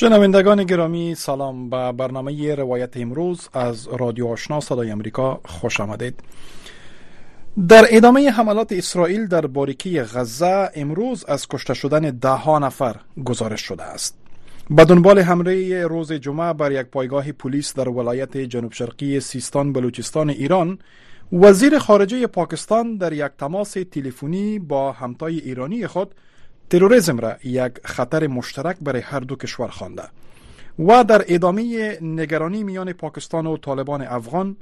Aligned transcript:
شنوندگان 0.00 0.64
گرامی 0.64 1.14
سلام 1.14 1.70
به 1.70 1.92
برنامه 1.92 2.54
روایت 2.54 2.96
امروز 2.96 3.48
از 3.52 3.88
رادیو 3.88 4.26
آشنا 4.26 4.60
صدای 4.60 4.90
امریکا 4.90 5.40
خوش 5.44 5.80
آمدید. 5.80 6.20
در 7.68 7.86
ادامه 7.88 8.30
حملات 8.30 8.72
اسرائیل 8.72 9.26
در 9.26 9.46
باریکی 9.46 10.00
غزه 10.00 10.70
امروز 10.74 11.24
از 11.24 11.48
کشته 11.48 11.74
شدن 11.74 12.00
ده 12.00 12.28
ها 12.28 12.58
نفر 12.58 12.96
گزارش 13.24 13.60
شده 13.60 13.82
است. 13.82 14.18
به 14.70 14.84
دنبال 14.84 15.18
حمله 15.18 15.86
روز 15.86 16.12
جمعه 16.12 16.52
بر 16.52 16.72
یک 16.72 16.86
پایگاه 16.86 17.32
پلیس 17.32 17.74
در 17.74 17.88
ولایت 17.88 18.36
جنوب 18.36 18.72
شرقی 18.72 19.20
سیستان 19.20 19.72
بلوچستان 19.72 20.30
ایران 20.30 20.78
وزیر 21.32 21.78
خارجه 21.78 22.26
پاکستان 22.26 22.96
در 22.96 23.12
یک 23.12 23.32
تماس 23.38 23.72
تلفنی 23.72 24.58
با 24.58 24.92
همتای 24.92 25.38
ایرانی 25.38 25.86
خود 25.86 26.14
تروریسم 26.70 27.18
را 27.18 27.36
یک 27.44 27.72
خطر 27.84 28.26
مشترک 28.26 28.76
برای 28.80 29.00
هر 29.00 29.20
دو 29.20 29.36
کشور 29.36 29.68
خوانده. 29.68 30.02
و 30.78 31.04
در 31.04 31.24
ادامه 31.28 31.98
نگرانی 32.02 32.64
میان 32.64 32.92
پاکستان 32.92 33.46
و 33.46 33.56
طالبان 33.56 34.02
افغان 34.02 34.56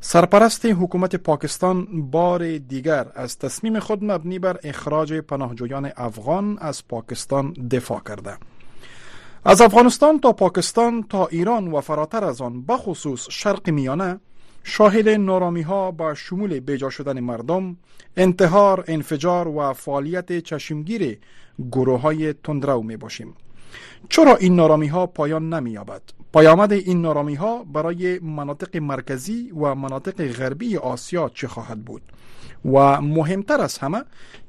سرپرست 0.00 0.66
حکومت 0.66 1.16
پاکستان 1.16 1.86
بار 2.10 2.58
دیگر 2.58 3.06
از 3.14 3.38
تصمیم 3.38 3.78
خود 3.78 4.04
مبنی 4.04 4.38
بر 4.38 4.58
اخراج 4.64 5.12
پناهجویان 5.12 5.92
افغان 5.96 6.58
از 6.58 6.88
پاکستان 6.88 7.52
دفاع 7.52 8.00
کرده. 8.08 8.36
از 9.44 9.60
افغانستان 9.60 10.20
تا 10.20 10.32
پاکستان 10.32 11.02
تا 11.02 11.26
ایران 11.26 11.68
و 11.68 11.80
فراتر 11.80 12.24
از 12.24 12.40
آن 12.40 12.62
بخصوص 12.62 13.26
شرق 13.30 13.70
میانه 13.70 14.20
شاهد 14.64 15.08
نارامی 15.08 15.62
ها 15.62 15.90
با 15.90 16.14
شمول 16.14 16.60
بیجا 16.60 16.90
شدن 16.90 17.20
مردم 17.20 17.76
انتحار 18.16 18.84
انفجار 18.88 19.48
و 19.48 19.72
فعالیت 19.72 20.38
چشمگیر 20.38 21.18
گروه 21.72 22.00
های 22.00 22.32
تندرو 22.32 22.82
می 22.82 22.96
باشیم 22.96 23.34
چرا 24.08 24.36
این 24.36 24.56
نارامی 24.56 24.86
ها 24.86 25.06
پایان 25.06 25.54
نمی 25.54 25.70
یابد؟ 25.70 26.02
پیامد 26.34 26.72
این 26.72 27.02
نارامی 27.02 27.34
ها 27.34 27.64
برای 27.64 28.18
مناطق 28.18 28.76
مرکزی 28.76 29.50
و 29.50 29.74
مناطق 29.74 30.32
غربی 30.32 30.76
آسیا 30.76 31.28
چه 31.34 31.48
خواهد 31.48 31.84
بود؟ 31.84 32.02
و 32.64 33.00
مهمتر 33.00 33.60
از 33.60 33.78
همه 33.78 34.02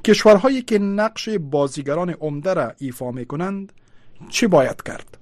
کشورهایی 0.03 0.61
که 0.61 0.79
نقش 0.79 1.29
بازیگران 1.29 2.09
عمده 2.09 2.53
را 2.53 2.73
ایفا 2.77 3.11
می 3.11 3.25
کنند 3.25 3.73
چی 4.29 4.47
باید 4.47 4.83
کرد؟ 4.83 5.17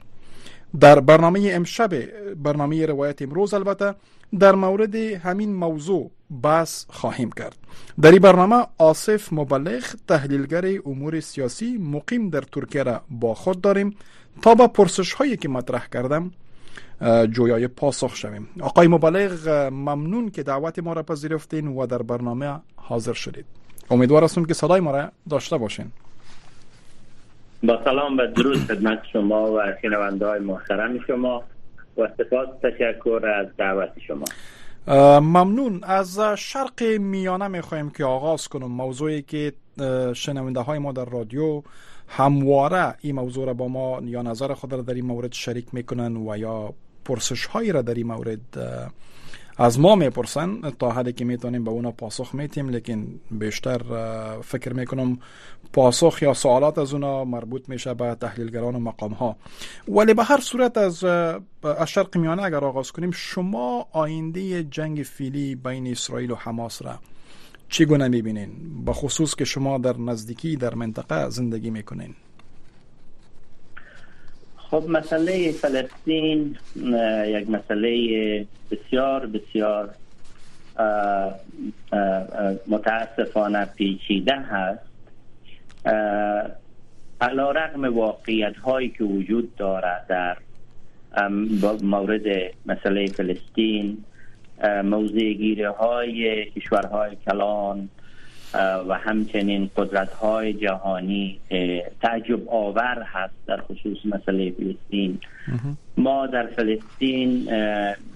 در 0.80 1.00
برنامه 1.00 1.50
امشب 1.54 1.90
برنامه 2.36 2.86
روایت 2.86 3.22
امروز 3.22 3.54
البته 3.54 3.96
در 4.40 4.56
مورد 4.56 4.96
همین 4.96 5.56
موضوع 5.56 6.12
بحث 6.44 6.86
خواهیم 6.90 7.32
کرد. 7.32 7.56
در 8.02 8.12
این 8.12 8.20
برنامه 8.20 8.66
آصف 8.78 9.34
مبلغ 9.34 9.84
تحلیلگر 10.08 10.66
امور 10.86 11.20
سیاسی 11.20 11.78
مقیم 11.78 12.30
در 12.30 12.42
ترکیه 12.42 12.84
را 12.84 13.02
با 13.10 13.34
خود 13.34 13.62
داریم 13.62 13.96
تا 14.42 14.56
با 14.56 14.68
پرسش 14.68 15.14
هایی 15.14 15.38
که 15.38 15.50
مطرح 15.50 15.88
کردم 15.94 16.32
جویای 17.32 17.68
پاسخ 17.68 18.16
شویم. 18.16 18.48
آقای 18.62 18.88
مبلغ 18.88 19.50
ممنون 19.72 20.30
که 20.30 20.44
دعوت 20.44 20.80
ما 20.80 20.94
را 20.94 21.04
پذیرفتین 21.04 21.68
و 21.68 21.86
در 21.86 22.02
برنامه 22.02 22.60
حاضر 22.76 23.14
شدید. 23.14 23.46
امیدوار 23.90 24.24
هستم 24.24 24.46
که 24.46 24.54
صدای 24.54 24.80
ما 24.80 24.92
را 24.92 25.12
داشته 25.30 25.58
باشین. 25.58 25.92
با 27.64 27.84
سلام 27.84 28.18
و 28.18 28.28
درود 28.28 28.58
خدمت 28.58 29.02
شما 29.14 29.52
و 29.52 29.62
شنونده 29.82 30.26
های 30.26 30.40
محترم 30.40 31.00
شما 31.08 31.44
و 31.98 32.08
سپاس 32.18 32.48
تشکر 32.64 33.22
از 33.36 33.48
دعوت 33.58 33.92
شما. 34.08 34.26
ممنون. 35.20 35.80
از 35.84 36.20
شرق 36.38 36.84
میانه 36.84 37.48
می‌خوایم 37.48 37.90
که 37.90 38.06
آغاز 38.06 38.48
کنم. 38.48 38.72
موضوعی 38.72 39.22
که 39.22 39.54
شنونده 40.14 40.60
های 40.60 40.80
ما 40.80 40.92
در 40.92 41.06
رادیو 41.06 41.62
همواره 42.08 42.96
این 43.02 43.16
موضوع 43.16 43.46
را 43.46 43.54
با 43.54 43.68
ما 43.68 44.02
یا 44.04 44.22
نظر 44.22 44.54
خود 44.54 44.74
را 44.74 44.82
در 44.82 44.94
این 44.94 45.06
مورد 45.06 45.32
شریک 45.32 45.66
می‌کنن 45.74 46.18
و 46.18 46.38
یا 46.38 46.74
پرسش 47.06 47.46
هایی 47.46 47.72
را 47.72 47.82
در 47.82 47.94
این 47.94 48.08
مورد 48.08 48.40
از 49.62 49.80
ما 49.80 49.96
می‌پرسن 49.96 50.62
تا 50.80 50.92
حدی 50.92 51.14
که 51.14 51.26
می‌تونیم 51.26 51.64
به 51.64 51.72
اونا 51.72 51.92
پاسخ 51.92 52.36
میتیم 52.36 52.70
لیکن 52.70 53.08
بیشتر 53.32 53.82
فکر 54.42 54.74
می‌کنم 54.74 55.20
پاسخ 55.74 56.22
یا 56.22 56.34
سوالات 56.34 56.78
از 56.78 56.94
اونا 56.94 57.24
مربوط 57.26 57.70
میشه 57.70 57.94
به 57.94 58.16
تحلیلگران 58.16 58.76
و 58.76 58.80
مقام 58.80 59.12
ها 59.12 59.36
ولی 59.88 60.14
به 60.14 60.24
هر 60.24 60.40
صورت 60.40 60.78
از 60.78 61.04
از 61.04 61.88
شرق 61.88 62.18
میانه 62.18 62.44
اگر 62.44 62.66
آغاز 62.66 62.92
کنیم 62.92 63.12
شما 63.12 63.88
آینده 63.92 64.64
جنگ 64.64 65.04
فیلی 65.04 65.56
بین 65.56 65.88
اسرائیل 65.88 66.32
و 66.32 66.36
حماس 66.36 66.82
را 66.82 67.00
چگونه 67.70 68.08
می‌بینین؟ 68.08 68.50
به 68.86 68.94
خصوص 68.94 69.36
که 69.36 69.46
شما 69.46 69.78
در 69.78 69.98
نزدیکی 69.98 70.56
در 70.56 70.76
منطقه 70.76 71.30
زندگی 71.30 71.70
می‌کنین. 71.70 72.16
خب 74.72 74.84
مسئله 74.90 75.52
فلسطین 75.52 76.58
یک 77.26 77.50
مسئله 77.50 78.46
بسیار 78.72 79.26
بسیار 79.26 79.90
متاسفانه 82.68 83.66
پیچیده 83.66 84.36
هست. 84.36 84.92
علا 87.22 87.52
رقم 87.52 87.96
واقعیت 87.96 88.58
هایی 88.58 88.90
که 88.90 89.04
وجود 89.04 89.56
دارد 89.56 90.06
در 90.10 90.38
مورد 91.82 92.54
مسئله 92.66 93.08
فلسطین 93.08 94.04
موضع 94.84 95.34
گیره 95.34 95.70
های 95.70 96.46
کشورهای 96.46 97.16
کلان 97.16 97.90
و 98.54 98.94
همچنین 98.94 99.70
قدرت 99.78 100.14
های 100.14 100.54
جهانی 100.54 101.40
تعجب 102.02 102.50
آور 102.50 103.06
هست 103.06 103.34
در 103.48 103.62
خصوص 103.62 103.98
مسئله 104.06 104.52
فلسطین. 104.52 105.20
ما 105.98 106.28
در 106.28 106.48
فلسطین 106.48 107.30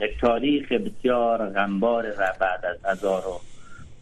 یک 0.02 0.20
تاریخ 0.22 0.72
بسیار 0.72 1.50
غمبار 1.50 2.04
را 2.04 2.28
بعد 2.40 2.66
از 2.66 2.78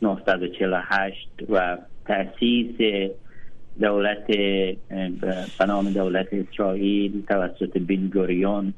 1948 0.01 1.29
و 1.49 1.77
تأسیس 2.05 2.75
دولت 3.81 4.27
به 5.57 5.65
نام 5.67 5.89
دولت 5.89 6.27
اسرائیل 6.31 7.25
توسط 7.27 7.77
بین 7.77 8.07
گوریون 8.07 8.73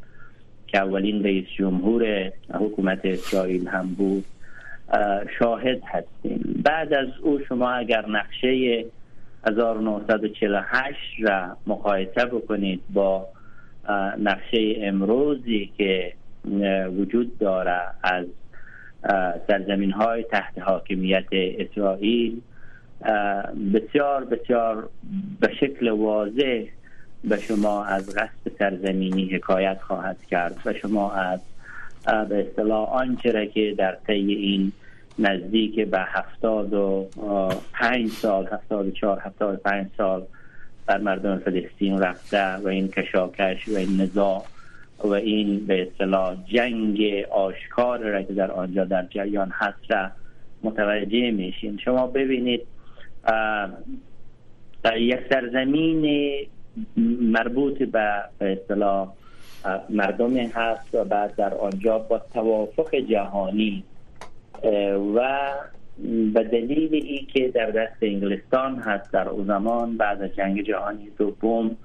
که 0.68 0.78
اولین 0.78 1.24
رئیس 1.24 1.46
جمهور 1.58 2.32
حکومت 2.54 3.00
اسرائیل 3.04 3.68
هم 3.68 3.88
بود. 3.88 4.26
شاهد 5.40 5.82
هستیم. 5.86 6.64
بعد 6.66 6.94
از 6.94 7.08
او 7.22 7.40
شما 7.50 7.72
اگر 7.72 8.06
نقشه 8.10 8.86
1948 9.48 10.98
را 11.20 11.58
مقایسه 11.68 12.26
بکنید 12.26 12.82
با 12.94 13.28
نقشه 14.20 14.76
امروزی 14.78 15.72
که 15.78 16.14
وجود 16.98 17.38
داره 17.38 17.82
از 18.04 18.26
سرزمین 19.48 19.92
های 19.92 20.24
تحت 20.24 20.60
حاکمیت 20.60 21.26
اسرائیل 21.32 22.42
بسیار 23.74 24.26
بسیار 24.26 24.90
به 25.40 25.54
شکل 25.60 25.90
واضح 25.90 26.64
به 27.24 27.38
شما 27.38 27.86
از 27.86 28.16
غصب 28.16 28.58
سرزمینی 28.60 29.26
حکایت 29.26 29.82
خواهد 29.82 30.18
کرد 30.30 30.58
و 30.66 30.74
شما 30.74 31.12
از 31.12 31.40
به 32.06 32.48
اصطلاح 32.48 32.90
آنچه 32.90 33.32
را 33.32 33.46
که 33.46 33.76
در 33.78 33.98
طی 34.08 34.34
این 34.34 34.72
نزدیک 35.20 35.80
به 35.80 36.00
هفتاد 36.00 36.74
و 36.74 37.08
پنج 37.74 38.10
سال 38.10 38.48
هفتاد 38.52 38.88
و 38.88 38.92
چهار 38.92 39.20
هفتاد 39.20 39.54
و 39.56 39.58
پنج 39.58 39.88
سال 39.98 40.24
بر 40.86 40.98
مردم 40.98 41.38
فلسطین 41.38 42.00
رفته 42.00 42.56
و 42.56 42.68
این 42.68 42.88
کشاکش 42.88 43.68
و 43.68 43.76
این 43.76 44.02
نزاع 44.02 44.46
و 45.04 45.14
این 45.14 45.66
به 45.66 45.82
اصطلاح 45.82 46.36
جنگ 46.46 47.26
آشکار 47.32 48.00
را 48.00 48.24
که 48.24 48.34
در 48.34 48.52
آنجا 48.52 48.86
در 48.86 49.06
جریان 49.06 49.52
هست 49.54 49.92
را 49.92 50.12
متوجه 50.64 51.32
میشین. 51.32 51.78
شما 51.78 52.08
ببینید 52.08 52.62
یک 54.98 55.20
سرزمین 55.30 56.06
مربوط 57.22 57.84
به 57.84 58.10
به 58.40 58.52
اصطلاح 58.52 59.14
مردم 59.90 60.38
هست 60.38 60.96
و 60.96 61.04
بعد 61.04 61.36
در 61.36 61.54
آنجا 61.54 61.98
با 62.00 62.22
توافق 62.34 62.96
جهانی 62.96 63.84
و 65.16 65.50
به 66.34 66.44
دلیل 66.44 66.94
ای 66.94 67.28
که 67.34 67.48
در 67.48 67.72
دست 67.72 67.98
انگلستان 68.02 68.76
هست 68.76 69.12
در 69.12 69.30
او 69.30 69.44
زمان 69.44 69.98
بعد 69.98 70.22
از 70.22 70.36
جنگ 70.36 70.62
جهانی 70.62 71.10
دوم 71.18 71.78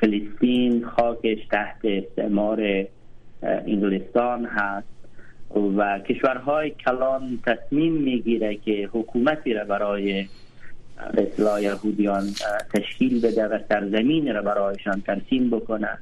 فلسطین 0.00 0.84
خاکش 0.84 1.38
تحت 1.50 1.78
استعمار 1.84 2.86
انگلستان 3.42 4.44
هست 4.44 4.88
و 5.76 5.98
کشورهای 5.98 6.70
کلان 6.70 7.38
تصمیم 7.46 7.92
می‌گیره 7.92 8.54
که 8.56 8.88
حکومتی 8.92 9.52
را 9.52 9.64
برای 9.64 10.26
اصلاح 10.98 11.62
یهودیان 11.62 12.24
تشکیل 12.74 13.20
بده 13.20 13.44
و 13.44 13.58
سرزمین 13.68 14.34
را 14.34 14.42
برایشان 14.42 15.00
ترسیم 15.00 15.50
بکنه. 15.50 15.98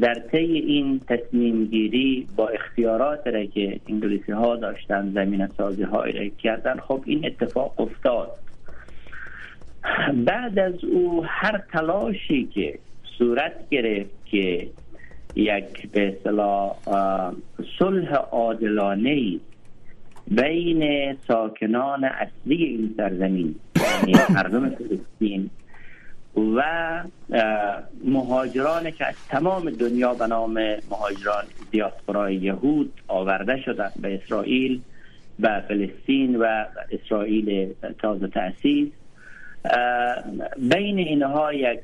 در 0.00 0.14
طی 0.14 0.36
این 0.38 1.00
تصمیم 1.08 1.64
گیری 1.64 2.26
با 2.36 2.48
اختیارات 2.48 3.26
را 3.26 3.44
که 3.44 3.80
انگلیسی 3.88 4.32
ها 4.32 4.56
داشتن 4.56 5.12
زمین 5.14 5.46
سازی 5.46 5.82
های 5.82 6.12
را 6.12 6.28
کردن 6.42 6.76
خب 6.76 7.02
این 7.06 7.26
اتفاق 7.26 7.80
افتاد. 7.80 8.30
بعد 10.14 10.58
از 10.58 10.84
او 10.84 11.24
هر 11.26 11.62
تلاشی 11.72 12.46
که 12.54 12.78
صورت 13.18 13.68
گرفت 13.70 14.26
که 14.26 14.68
یک 15.34 15.90
به 15.92 16.08
اصطلاح 16.08 16.76
صلح 17.78 18.14
عادلانه 18.14 19.40
بین 20.30 21.12
ساکنان 21.28 22.04
اصلی 22.04 22.64
این 22.64 22.94
سرزمین 22.96 23.54
مردم 24.30 24.70
فلسطین 24.70 25.50
و 26.56 26.62
مهاجران 28.04 28.90
که 28.90 29.06
از 29.06 29.14
تمام 29.28 29.70
دنیا 29.70 30.14
به 30.14 30.26
نام 30.26 30.52
مهاجران 30.90 31.44
دیاسپورای 31.70 32.34
یهود 32.34 32.92
آورده 33.08 33.62
شدند 33.62 33.92
به 34.00 34.14
اسرائیل 34.14 34.80
و 35.40 35.60
فلسطین 35.68 36.36
و 36.36 36.64
اسرائیل 36.90 37.74
تازه 37.98 38.28
تأسیس. 38.28 38.88
بین 40.58 40.98
اینها 40.98 41.52
یک 41.52 41.80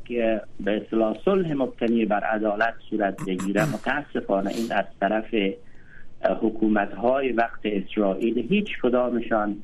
به 0.60 0.82
اصطلاح 0.82 1.16
صلح 1.24 1.52
مبتنی 1.52 2.04
بر 2.04 2.24
عدالت 2.24 2.74
صورت 2.90 3.16
بگیره. 3.26 3.64
متاسفانه 3.64 4.50
این 4.50 4.72
از 4.72 4.84
طرف 5.00 5.34
حکومت 6.40 6.94
های 6.94 7.32
وقت 7.32 7.60
اسرائیل 7.64 8.46
هیچ 8.48 8.78
کدامشان 8.82 9.56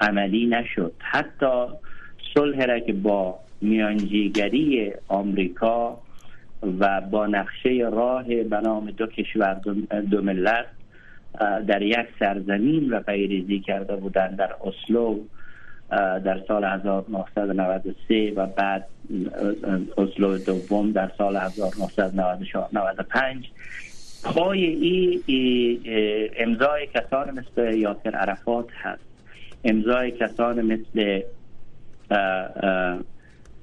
عملی 0.00 0.46
نشد. 0.46 0.92
حتی 0.98 1.66
صلح 2.34 2.64
را 2.64 2.78
که 2.78 2.92
با 2.92 3.38
میانجیگری 3.60 4.92
آمریکا 5.08 5.98
و 6.78 7.00
با 7.00 7.26
نقشه 7.26 7.88
راه 7.92 8.24
به 8.24 8.60
نام 8.60 8.90
دو 8.90 9.06
کشور 9.06 9.60
دو 10.10 10.22
ملت 10.22 10.66
در 11.66 11.82
یک 11.82 12.06
سرزمین 12.18 12.90
و 12.90 13.00
پیریزی 13.00 13.60
کرده 13.60 13.96
بودند 13.96 14.36
در 14.36 14.54
اسلو 14.64 15.18
در 16.24 16.40
سال 16.48 16.64
1993 16.64 18.32
و 18.36 18.46
بعد 18.46 18.86
اسلو 19.98 20.38
دوم 20.38 20.92
در 20.92 21.10
سال 21.18 21.36
1995 21.36 23.50
پای 24.24 24.64
ای, 24.64 25.22
ای 25.26 25.80
امضای 26.36 26.86
کسان 26.94 27.30
مثل 27.30 27.74
یاسر 27.74 28.14
عرفات 28.14 28.66
هست. 28.82 29.13
امضای 29.64 30.10
کسان 30.10 30.62
مثل 30.62 31.20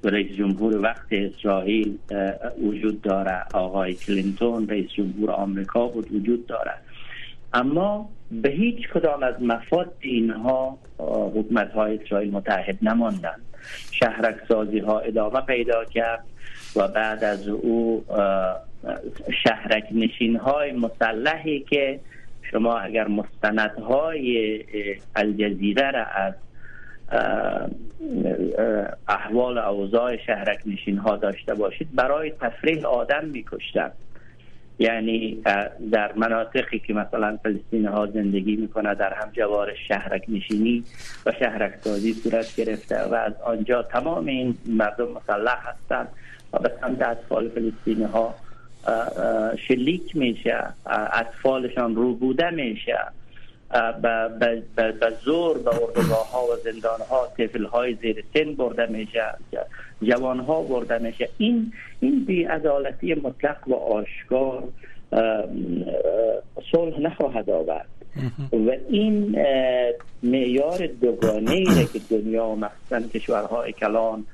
رئیس 0.04 0.36
جمهور 0.36 0.76
وقت 0.76 1.06
اسرائیل 1.10 1.98
وجود 2.62 3.02
داره. 3.02 3.44
آقای 3.54 3.94
کلینتون 3.94 4.68
رئیس 4.68 4.90
جمهور 4.90 5.30
آمریکا 5.30 5.86
بود 5.86 6.12
وجود 6.12 6.46
داره. 6.46 6.74
اما 7.54 8.08
به 8.30 8.50
هیچ 8.50 8.88
کدام 8.88 9.22
از 9.22 9.34
مفاد 9.40 9.94
اینها 10.00 10.78
حکومت 11.34 11.72
های 11.72 11.98
اسرائیل 11.98 12.30
متحد 12.30 12.78
نماندن 12.82 13.36
شهرک 13.90 14.36
سازی 14.48 14.78
ها 14.78 15.00
ادامه 15.00 15.40
پیدا 15.40 15.84
کرد 15.84 16.24
و 16.76 16.88
بعد 16.88 17.24
از 17.24 17.48
او 17.48 18.04
شهرک 19.44 19.84
نشین 19.92 20.36
های 20.36 20.72
مسلحی 20.72 21.60
که 21.60 22.00
شما 22.52 22.78
اگر 22.78 23.08
مستندهای 23.08 24.64
الجزیره 25.16 25.90
را 25.90 26.04
از 26.04 26.34
احوال 29.08 29.58
اوضاع 29.58 30.16
شهرک 30.16 30.60
نشین 30.66 30.98
ها 30.98 31.16
داشته 31.16 31.54
باشید 31.54 31.88
برای 31.94 32.30
تفریح 32.30 32.86
آدم 32.86 33.24
میکشتن 33.24 33.90
یعنی 34.78 35.42
در 35.92 36.12
مناطقی 36.16 36.78
که 36.78 36.94
مثلا 36.94 37.38
فلسطین 37.42 37.86
ها 37.86 38.06
زندگی 38.06 38.56
می‌کنه 38.56 38.94
در 38.94 39.14
هم 39.14 39.30
جوار 39.32 39.74
شهرک 39.88 40.24
نشینی 40.28 40.84
و 41.26 41.32
شهرک 41.38 41.74
سازی 41.80 42.12
صورت 42.12 42.56
گرفته 42.56 43.02
و 43.02 43.14
از 43.14 43.32
آنجا 43.44 43.82
تمام 43.82 44.26
این 44.26 44.58
مردم 44.66 45.08
مسلح 45.08 45.58
هستند 45.68 46.08
و 46.52 46.58
به 46.58 46.72
سمت 46.80 47.02
اطفال 47.02 47.48
فلسطینی 47.48 48.04
ها 48.04 48.34
شلیک 49.68 50.16
میشه 50.16 50.64
اطفالشان 51.12 51.94
رو 51.94 52.14
بوده 52.14 52.50
میشه. 52.50 52.98
به 54.02 55.12
زور 55.24 55.58
به 55.58 55.70
اردوگاه 55.70 56.30
ها 56.32 56.44
و 56.44 56.56
زندان 56.64 57.00
ها 57.10 57.28
تفل 57.38 57.64
های 57.64 57.94
زیر 57.94 58.24
سن 58.34 58.54
برده 58.54 58.86
میشه 58.86 59.24
جوان 60.02 60.40
ها 60.40 60.62
برده 60.62 60.98
میشه. 60.98 61.28
این 61.38 61.72
این 62.00 62.24
بیعدالتی 62.24 63.14
مطلق 63.14 63.68
و 63.68 63.74
آشکار 63.74 64.68
صلح 66.72 67.00
نخواهد 67.00 67.50
آورد. 67.50 67.88
و 68.52 68.70
این 68.90 69.36
معیار 70.22 70.86
دوگانه 70.86 71.50
ای 71.50 71.64
که 71.64 72.00
دنیا 72.10 72.46
و 72.46 72.56
مخصوصا 72.56 73.00
کشورهای 73.00 73.72
کلان 73.72 74.24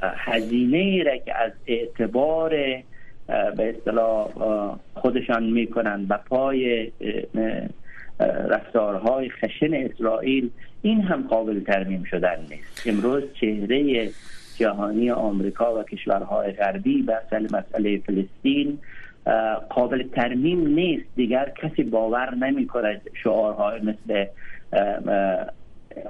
هزینه 0.00 0.78
ای 0.78 1.20
که 1.24 1.34
از 1.34 1.52
اعتبار 1.66 2.82
به 3.56 3.68
اصطلاح 3.70 4.28
خودشان 4.94 5.44
می‌کنن 5.44 6.06
و 6.08 6.18
پای 6.26 6.92
رفتارهای 8.48 9.30
خشن 9.30 9.74
اسرائیل 9.74 10.50
این 10.82 11.00
هم 11.00 11.22
قابل 11.22 11.60
ترمیم 11.60 12.04
شدن 12.04 12.36
نیست. 12.50 12.86
امروز 12.86 13.22
چهره 13.40 14.10
جهانی 14.58 15.10
آمریکا 15.10 15.80
و 15.80 15.82
کشورهای 15.82 16.52
غربی 16.52 17.02
بحث 17.02 17.32
مسئله 17.32 17.98
فلسطین 17.98 18.78
قابل 19.70 20.02
ترمیم 20.02 20.66
نیست. 20.66 21.06
دیگر 21.16 21.52
کسی 21.62 21.82
باور 21.82 22.34
نمی 22.34 22.66
کند 22.66 23.00
شعارهای 23.22 23.80
مثل 23.80 24.24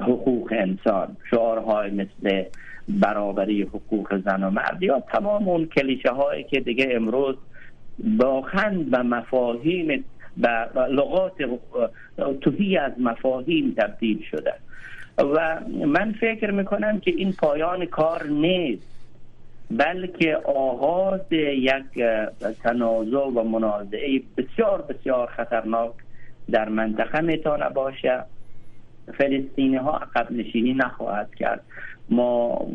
حقوق 0.00 0.52
انسان 0.56 1.16
شعارهای 1.30 1.90
مثل 1.90 2.44
برابری 2.88 3.62
حقوق 3.62 4.16
زن 4.24 4.44
و 4.44 4.50
مرد 4.50 4.82
یا 4.82 5.00
تمام 5.00 5.48
اون 5.48 5.66
کلیشه 5.66 6.10
هایی 6.10 6.44
که 6.44 6.60
دیگه 6.60 6.88
امروز 6.90 7.36
باخند 8.18 8.88
و 8.92 9.02
مفاهیم 9.02 10.04
و 10.40 10.68
لغات 10.90 11.32
توهی 12.40 12.76
از 12.76 12.92
مفاهیم 12.98 13.74
تبدیل 13.78 14.22
شده. 14.30 14.54
و 15.18 15.60
من 15.86 16.12
فکر 16.20 16.50
می‌کنم 16.50 17.00
که 17.00 17.10
این 17.10 17.32
پایان 17.32 17.86
کار 17.86 18.26
نیست 18.26 18.92
بلکه 19.70 20.36
آغاز 20.36 21.20
یک 21.32 22.04
تنازع 22.62 23.16
و 23.16 23.42
منازعه 23.42 24.22
بسیار 24.36 24.82
بسیار 24.82 25.26
خطرناک 25.26 25.92
در 26.50 26.68
منطقه 26.68 27.20
می‌تونه 27.20 27.68
باشه. 27.68 28.24
فلسطینی 29.18 29.76
ها 29.76 29.96
عقب 29.96 30.32
نشینی 30.32 30.74
نخواهد 30.74 31.34
کرد. 31.34 31.60
ما 32.12 32.66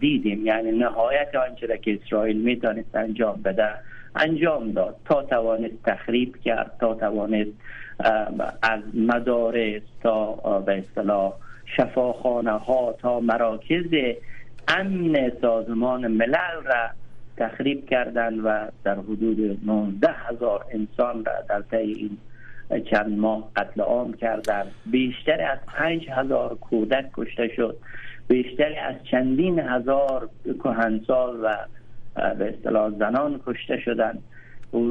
دیدیم. 0.00 0.46
یعنی 0.46 0.72
نهایت 0.72 1.34
آنچه 1.34 1.78
که 1.78 1.98
اسرائیل 2.02 2.40
می‌تونست 2.40 2.94
انجام 2.94 3.42
بده 3.44 3.68
انجام 4.16 4.72
داد. 4.72 4.96
تا 5.04 5.22
توانست 5.22 5.82
تخریب 5.84 6.36
کرد 6.44 6.72
تا 6.80 6.94
توانست 6.94 7.50
از 8.62 8.80
مدارس 8.94 9.82
تا 10.02 10.32
به 10.66 10.78
اصطلاح 10.78 11.32
شفاخانه 11.76 12.50
ها 12.50 12.94
تا 12.98 13.20
مراکز 13.20 13.86
امن 14.68 15.32
سازمان 15.40 16.06
ملل 16.06 16.62
را 16.64 16.90
تخریب 17.36 17.86
کردند 17.86 18.40
و 18.44 18.68
در 18.84 18.94
حدود 18.94 19.58
19 19.66 20.08
هزار 20.12 20.64
انسان 20.72 21.24
را 21.24 21.32
در 21.48 21.62
طی 21.62 21.76
این 21.76 22.18
چند 22.90 23.18
ماه 23.18 23.50
قتل 23.56 23.80
عام 23.80 24.12
کردند 24.12 24.72
بیشتر 24.86 25.50
از 25.52 25.58
پنج 25.66 26.10
هزار 26.10 26.54
کودک 26.54 27.10
کشته 27.14 27.48
شد. 27.56 27.76
بیشتر 28.28 28.72
از 28.88 28.94
چندین 29.10 29.58
هزار 29.58 30.28
کهنسال 30.64 31.36
و 31.42 31.56
به 32.34 32.54
اصطلاح 32.54 32.90
زنان 32.90 33.40
کشته 33.46 33.80
شدند 33.84 34.22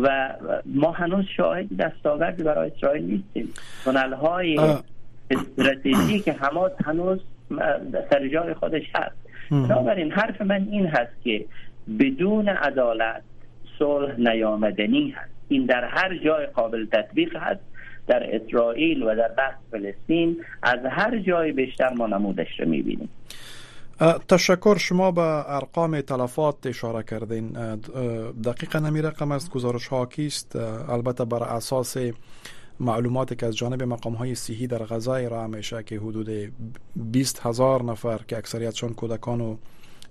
و 0.03 0.29
ما 0.65 0.91
هنوز 0.91 1.25
شاهد 1.38 1.77
دستاوردی 1.77 2.44
برای 2.44 2.72
اسرائیل 2.75 3.03
نیستیم. 3.03 3.53
تونل 3.84 4.13
های 4.13 4.60
استراتژی 5.32 6.20
که 6.20 6.34
همه 6.34 6.70
هنوز 6.86 7.20
سر 8.10 8.27
جای 8.27 8.53
خودش 8.53 8.84
هست. 8.96 9.15
بنابراین 9.51 10.12
حرف 10.12 10.41
من 10.41 10.67
این 10.72 10.88
هست 10.88 11.22
که 11.24 11.46
بدون 12.00 12.50
عدالت 12.50 13.22
صلح 13.79 14.20
نیامدنی 14.20 15.10
هست. 15.10 15.32
این 15.50 15.65
در 15.65 15.86
هر 15.86 16.17
جای 16.17 16.46
قابل 16.46 16.86
تطبیق 16.86 17.36
هست. 17.36 17.62
در 18.08 18.36
اسرائیل 18.36 19.04
و 19.04 19.16
در 19.16 19.28
بحث 19.28 19.56
فلسطین 19.72 20.38
از 20.64 20.80
هر 20.90 21.20
جای 21.20 21.52
بیشتر 21.52 21.94
ما 21.94 22.08
نمودش 22.08 22.60
رو 22.60 22.70
می‌بینیم. 22.70 23.10
تشکر 24.28 24.78
شما 24.78 25.12
به 25.12 25.22
ارقام 25.56 26.02
تلفات 26.02 26.56
اشاره 26.66 27.04
کردین. 27.04 27.50
دقیقا 28.44 28.80
نمی 28.80 29.02
رقم 29.02 29.32
است. 29.32 29.52
گزارش 29.52 29.88
ها 29.88 30.06
کیست؟ 30.06 30.56
البته 30.90 31.26
بر 31.26 31.44
اساس 31.44 31.98
معلوماتی 32.80 33.36
که 33.36 33.46
از 33.46 33.58
جانب 33.58 33.84
مقام 33.84 34.14
های 34.14 34.36
صحی 34.36 34.68
در 34.68 34.78
غزه 34.78 35.12
ارائه 35.12 35.48
میشه 35.48 35.84
که 35.84 35.98
حدود 35.98 36.52
20 36.96 37.46
هزار 37.46 37.84
نفر 37.84 38.20
که 38.28 38.38
اکثریتشان 38.38 38.94
کودکان 38.94 39.42
و 39.42 39.56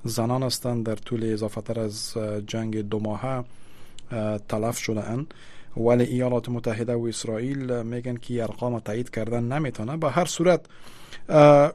زنان 0.05 0.43
هستند 0.43 0.87
در 0.87 0.95
طول 0.95 1.33
اضافه 1.33 1.61
تر 1.61 1.81
از 1.81 2.17
جنگ 2.47 2.81
دو 2.81 3.00
ماهه 3.00 3.45
تلف 4.49 4.79
شده 4.79 5.05
اند 5.05 5.35
ولی 5.76 6.04
ایالات 6.04 6.49
متحده 6.49 6.95
و 6.95 7.04
اسرائیل 7.04 7.83
میگن 7.83 8.16
که 8.16 8.42
ارقام 8.42 8.78
تایید 8.78 9.11
کردن 9.11 9.45
نمی‌تونه. 9.52 9.97
به 9.97 10.11
هر 10.11 10.25
صورت 10.25 10.66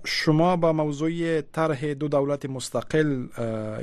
شما 0.06 0.56
با 0.56 0.74
موضوع 0.74 1.42
طرح 1.42 1.94
دو 1.94 2.08
دولت 2.08 2.46
مستقل 2.46 3.26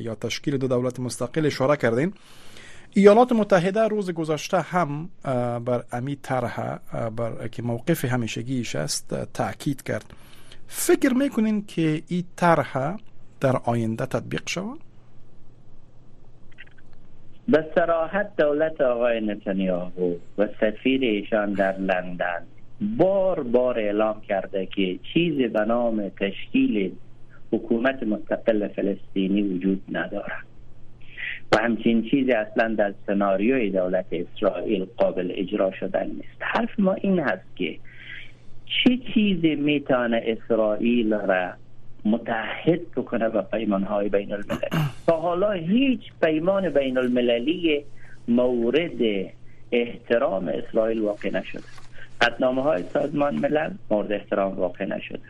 یا 0.01 0.15
تشکیل 0.15 0.57
دو 0.57 0.69
دولت 0.69 1.01
مستقل 1.01 1.47
اشاره 1.47 1.77
کردین. 1.77 2.13
ایالات 2.95 3.33
متحده 3.33 3.81
روز 3.81 4.11
گذشته 4.11 4.61
هم 4.61 5.09
بر 5.65 5.85
امی 5.93 6.17
طرح 6.17 6.79
بر 7.17 7.49
که 7.49 7.63
موقف 7.63 8.05
همیشگیش 8.05 8.77
است 8.77 9.15
تاکید 9.35 9.83
کرد. 9.83 10.05
فکر 10.69 11.15
می‌کنین 11.15 11.65
که 11.67 12.03
این 12.07 12.25
طرح 12.37 12.97
در 13.41 13.57
آینده 13.57 14.07
تطبیق 14.07 14.43
شود؟ 14.47 14.81
به 17.49 17.65
سراحت 17.75 18.37
دولت 18.37 18.81
آقای 18.81 19.21
نتانیاهو 19.21 20.15
و 20.39 20.49
سفیر 20.61 21.01
ایشان 21.01 21.53
در 21.53 21.79
لندن 21.79 22.43
بار 22.81 23.43
بار 23.43 23.79
اعلام 23.79 24.21
کرده 24.21 24.67
که 24.67 24.99
چیزی 25.15 25.49
به 25.49 25.65
نام 25.65 26.09
تشکیل 26.09 26.93
حکومت 27.53 28.03
مستقل 28.03 28.69
فلسطینی 28.69 29.43
وجود 29.43 29.83
ندارد. 29.93 30.47
و 31.53 31.59
همچین 31.63 32.03
چیزی 32.03 32.33
اصلا 32.33 32.75
در 32.75 32.95
سناریوی 33.07 33.71
دولت 33.71 34.07
اسرائیل 34.13 34.87
قابل 34.97 35.33
اجرا 35.35 35.71
شدن 35.71 36.07
نیست. 36.07 36.39
حرف 36.41 36.81
ما 36.81 36.95
این 36.95 37.19
هست 37.19 37.57
که 37.57 37.77
چه 38.67 38.99
چیزی 39.15 39.55
می‌تونه 39.55 40.23
اسرائیل 40.27 41.15
را 41.15 41.53
متحد 42.09 42.91
بکنه 42.97 43.29
به 43.29 43.43
پیمان 43.43 43.83
های 43.83 44.09
بین 44.09 44.33
المللی 44.33 44.69
تا 45.07 45.17
حالا 45.17 45.53
هیچ 45.53 46.01
پیمان 46.23 46.69
بین 46.69 46.99
المللی 46.99 47.85
مورد 48.29 49.31
احترام 49.73 50.49
اسرائیل 50.49 51.01
واقع 51.01 51.31
نشده. 51.31 51.63
قدنامه 52.21 52.63
های 52.63 52.83
سازمان 52.83 53.35
ملل 53.35 53.71
مورد 53.91 54.13
احترام 54.13 54.57
واقع 54.57 54.85
نشده. 54.85 55.29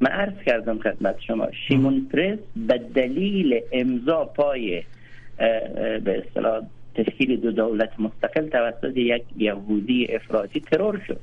من 0.00 0.10
عرض 0.10 0.42
کردم 0.46 0.78
خدمت 0.78 1.20
شما 1.20 1.48
شیمون 1.68 2.08
پرس 2.12 2.38
به 2.56 2.78
دلیل 2.78 3.60
امضا 3.72 4.24
پای 4.24 4.82
به 6.04 6.22
اصطلاح 6.26 6.62
تشکیل 6.94 7.40
دو 7.40 7.52
دولت 7.52 8.00
مستقل 8.00 8.48
توسط 8.48 8.96
یک 8.96 9.22
یهودی 9.36 10.14
افراطی 10.14 10.60
ترور 10.60 11.02
شد. 11.06 11.20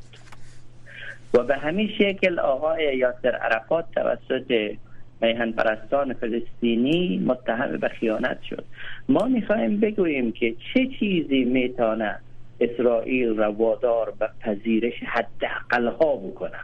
و 1.34 1.44
به 1.44 1.58
همین 1.58 1.90
شکل 1.98 2.40
آقای 2.40 2.98
یاسر 2.98 3.36
عرفات 3.36 3.86
توسط 3.96 4.78
میهن 5.22 5.52
پرستان 5.52 6.14
فلسطینی 6.14 7.24
متهم 7.26 7.78
به 7.78 7.88
خیانت 7.88 8.42
شد. 8.50 8.66
ما 9.10 9.26
می‌خوایم 9.26 9.80
بگوییم 9.80 10.32
که 10.32 10.56
چه 10.74 10.88
چیزی 11.00 11.44
می‌تونه 11.44 12.20
اسرائیل 12.60 13.36
را 13.36 13.52
وادار 13.52 14.14
به 14.20 14.30
پذیرش 14.40 14.94
حداقل 15.04 15.88
ها 15.88 16.16
بکنه. 16.16 16.60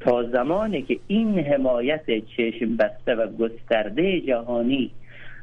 تا 0.00 0.22
زمانی 0.22 0.82
که 0.82 0.98
این 1.06 1.38
حمایت 1.38 2.04
چشم 2.36 2.76
بسته 2.76 3.14
و 3.14 3.26
گسترده 3.26 4.20
جهانی 4.20 4.90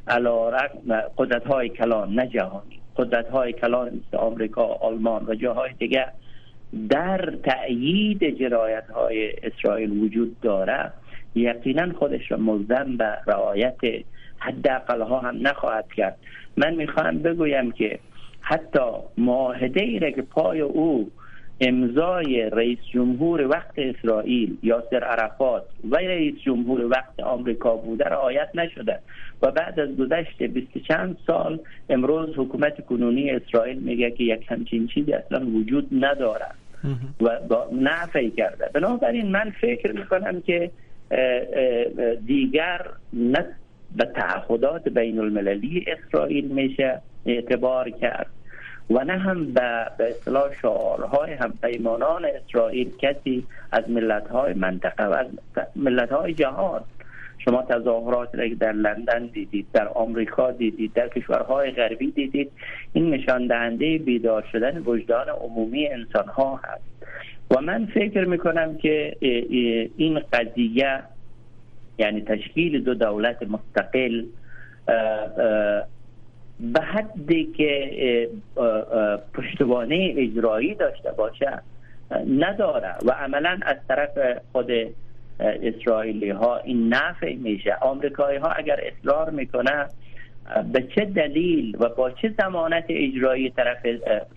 علا 0.08 0.52
قدرت 1.18 1.44
های 1.44 1.70
کلان 1.70 2.14
نه 2.14 2.28
جهانی 2.28 2.80
قدرت 2.98 3.30
های 3.30 3.54
کلان 3.54 3.88
مثل 3.88 4.18
آمریکا 4.18 4.64
آلمان 4.64 5.26
و 5.28 5.36
جاهای 5.36 5.70
دیگه 5.80 6.06
در 6.90 7.34
تأیید 7.44 8.40
جرایت 8.40 8.90
های 8.90 9.34
اسرائیل 9.44 10.04
وجود 10.04 10.40
داره 10.40 10.92
یقینا 11.38 11.94
خودش 11.94 12.32
را 12.32 12.38
ملزم 12.38 12.98
به 12.98 13.18
رعایت 13.28 13.78
حداقل 14.38 15.02
ها 15.02 15.20
هم 15.20 15.48
نخواهد 15.48 15.94
کرد. 15.96 16.18
من 16.58 16.76
می‌خواهم 16.76 17.20
بگویم 17.20 17.72
که 17.72 18.00
حتی 18.42 18.80
معاهده 19.18 19.84
ای 19.84 20.12
که 20.14 20.22
پای 20.22 20.62
او 20.62 21.12
امضای 21.62 22.50
رئیس 22.50 22.80
جمهور 22.94 23.48
وقت 23.48 23.74
اسرائیل 23.78 24.58
یاسر 24.64 25.04
عرفات 25.04 25.64
و 25.92 25.96
رئیس 25.96 26.36
جمهور 26.46 26.86
وقت 26.86 27.20
آمریکا 27.20 27.76
بوده 27.76 28.06
رعایت 28.06 28.50
نشده 28.56 29.00
و 29.42 29.52
بعد 29.52 29.80
از 29.80 29.98
گذشت 29.98 30.44
بیست 30.44 30.78
چند 30.88 31.18
سال 31.28 31.60
امروز 31.90 32.30
حکومت 32.36 32.86
کنونی 32.86 33.32
اسرائیل 33.32 33.80
میگه 33.80 34.12
که 34.12 34.24
یک 34.24 34.46
همچین 34.48 34.88
چیزی 34.88 35.14
اصلا 35.14 35.46
وجود 35.46 35.88
نداره 35.92 36.48
و 37.22 37.56
نفی 37.72 38.32
کرده. 38.32 38.70
بنابراین 38.74 39.32
من 39.32 39.54
فکر 39.62 39.92
می‌کنم 39.92 40.42
که 40.42 40.72
دیگر 42.26 42.82
نه 43.14 43.46
به 43.96 44.06
تعهدات 44.06 44.90
بین 44.90 45.20
المللی 45.20 45.86
اسرائیل 45.88 46.48
میشه 46.48 47.02
اعتبار 47.26 47.90
کرد 47.90 48.28
و 48.90 49.04
نه 49.04 49.18
هم 49.18 49.54
به 49.54 49.92
اصطلاح 50.00 50.54
شعارهای 50.62 51.34
هم 51.34 51.54
پیمانان 51.62 52.26
اسرائیل 52.26 52.92
کسی 52.98 53.46
از 53.72 53.90
ملتهای 53.90 54.54
منطقه 54.54 55.04
و 55.04 55.14
از 55.14 55.28
ملتهای 55.76 56.34
جهان. 56.34 56.82
شما 57.38 57.62
تظاهرات 57.62 58.36
را 58.36 58.48
در 58.60 58.72
لندن 58.72 59.26
دیدید 59.26 59.68
در 59.74 59.88
آمریکا 59.88 60.52
دیدید 60.52 60.94
در 60.94 61.08
کشورهای 61.08 61.72
غربی 61.72 62.12
دیدید. 62.12 62.52
این 62.94 63.10
نشان 63.10 63.48
دهنده 63.48 63.98
بیدار 63.98 64.46
شدن 64.52 64.78
وجدان 64.78 65.30
عمومی 65.30 65.88
انسان 65.88 66.28
ها 66.28 66.60
هست. 66.64 66.97
و 67.52 67.62
من 67.62 67.86
فکر 67.86 68.26
می‌کنم 68.26 68.78
که 68.78 69.16
این 69.98 70.20
قضیه 70.34 71.00
یعنی 71.98 72.22
تشکیل 72.22 72.84
دو 72.84 72.94
دولت 72.94 73.38
مستقل 73.44 74.26
به 76.60 76.82
حدی 76.82 77.46
که 77.58 78.30
پشتوانه 79.34 80.14
اجرایی 80.18 80.76
داشته 80.76 81.12
باشه 81.12 81.62
نداره 82.40 82.96
و 83.06 83.12
عملا 83.12 83.60
از 83.62 83.78
طرف 83.88 84.40
خود 84.52 84.72
اسرائیلی 85.40 86.30
ها 86.30 86.58
این 86.58 86.94
نفع 86.94 87.34
میشه. 87.36 87.78
آمریکایی 87.82 88.38
ها 88.38 88.48
اگر 88.48 88.80
اصرار 88.84 89.30
می‌کنه 89.30 89.86
به 90.74 90.82
چه 90.96 91.06
دلیل 91.06 91.78
و 91.80 91.90
با 91.90 92.12
چه 92.12 92.34
زمانت 92.38 92.86
اجرایی 92.90 93.50
طرف 93.50 93.78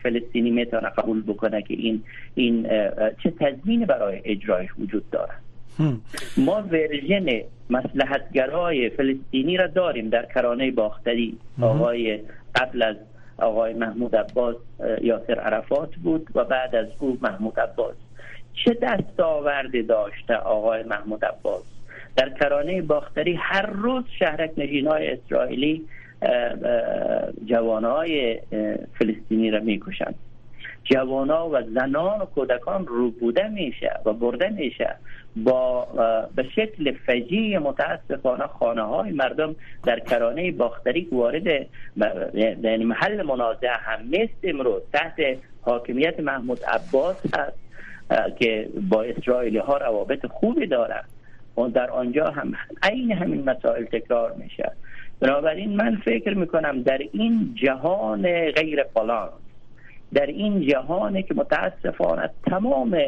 فلسطینی 0.02 0.50
می‌تونه 0.50 0.88
قبول 0.88 1.22
بکنه 1.22 1.62
که 1.62 1.74
این 1.74 2.02
این 2.34 2.62
چه 3.22 3.30
تضمینی 3.40 3.86
برای 3.86 4.20
اجرایش 4.24 4.70
وجود 4.78 5.10
داره 5.10 5.32
ما 6.36 6.62
ورژن 6.70 7.26
مسلحتگرای 7.70 8.90
فلسطینی 8.90 9.56
را 9.56 9.66
داریم 9.66 10.08
در 10.08 10.26
کرانه 10.26 10.70
باختری. 10.70 11.38
آقای 11.62 12.20
قبل 12.54 12.82
از 12.82 12.96
آقای 13.38 13.74
محمود 13.74 14.16
عباس 14.16 14.56
یاسر 15.02 15.40
عرفات 15.40 15.96
بود 15.96 16.28
و 16.34 16.44
بعد 16.44 16.74
از 16.74 16.86
او 16.98 17.18
محمود 17.22 17.60
عباس. 17.60 17.94
چه 18.64 18.76
دستاوردی 18.82 19.82
داشته 19.82 20.34
آقای 20.34 20.82
محمود 20.82 21.24
عباس؟ 21.24 21.62
در 22.16 22.30
کرانه 22.40 22.82
باختری 22.82 23.34
هر 23.34 23.66
روز 23.66 24.04
شهرک 24.18 24.50
نشین 24.56 24.86
های 24.86 25.08
اسرائیلی 25.08 25.86
جوانای 27.46 28.38
فلسطینی 28.98 29.50
را 29.50 29.60
می‌کشند. 29.60 30.14
جوانا 30.84 31.48
و 31.48 31.62
زنان 31.62 32.20
و 32.20 32.24
کودکان 32.24 32.86
رو 32.86 33.10
بوده 33.10 33.48
میشه 33.48 34.00
و 34.04 34.12
برده 34.12 34.48
میشه 34.48 34.96
با 35.36 35.86
به 36.36 36.42
شکل 36.42 36.92
فجی 37.06 37.58
متاسفانه 37.58 38.46
خانه 38.46 38.82
های 38.82 39.12
مردم 39.12 39.56
در 39.84 39.98
کرانه 39.98 40.52
باختری 40.52 41.08
وارد 41.12 41.66
یعنی 42.34 42.84
محل 42.84 43.22
منازعه 43.22 43.70
هم 43.70 44.06
مثل 44.08 44.28
امروز. 44.42 44.82
تحت 44.92 45.14
حاکمیت 45.62 46.20
محمود 46.20 46.60
عباس 46.64 47.16
هست 47.34 47.58
که 48.38 48.68
با 48.90 49.02
اسرائیلی 49.02 49.58
ها 49.58 49.76
روابط 49.76 50.26
خوبی 50.26 50.66
داره 50.66 51.00
و 51.56 51.68
در 51.68 51.90
آنجا 51.90 52.30
هم 52.30 52.52
عین 52.82 53.12
همین 53.12 53.44
مسائل 53.44 53.84
تکرار 53.84 54.32
میشه. 54.32 54.72
بنابراین 55.20 55.76
من 55.76 55.96
فکر 55.96 56.34
می‌کنم 56.34 56.82
در 56.82 56.98
این 57.12 57.54
جهان 57.62 58.50
غیر 58.50 58.82
بالانس 58.82 59.32
در 60.14 60.26
این 60.26 60.68
جهان 60.68 61.22
که 61.22 61.34
متاسفانه 61.34 62.30
تمام 62.46 62.98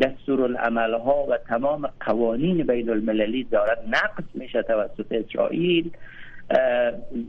دستور 0.00 0.42
العمل 0.42 0.94
ها 0.94 1.26
و 1.30 1.38
تمام 1.48 1.90
قوانین 2.00 2.66
بین 2.66 2.90
المللی 2.90 3.44
دارد 3.44 3.78
نقض 3.88 4.24
میشه 4.34 4.62
توسط 4.62 5.12
اسرائیل 5.12 5.90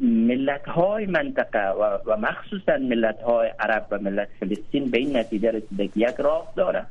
ملت 0.02 0.66
های 0.66 1.06
منطقه 1.06 1.70
و, 1.70 2.18
مخصوصا 2.18 2.78
ملت 2.78 3.22
های 3.22 3.52
عرب 3.60 3.86
و 3.92 4.00
ملت 4.00 4.28
فلسطین 4.40 4.92
به 4.92 4.98
این 4.98 5.18
نتیجه 5.18 5.52
رسیده 5.52 5.84
یک 5.96 6.16
راه 6.20 6.54
داره 6.56 6.86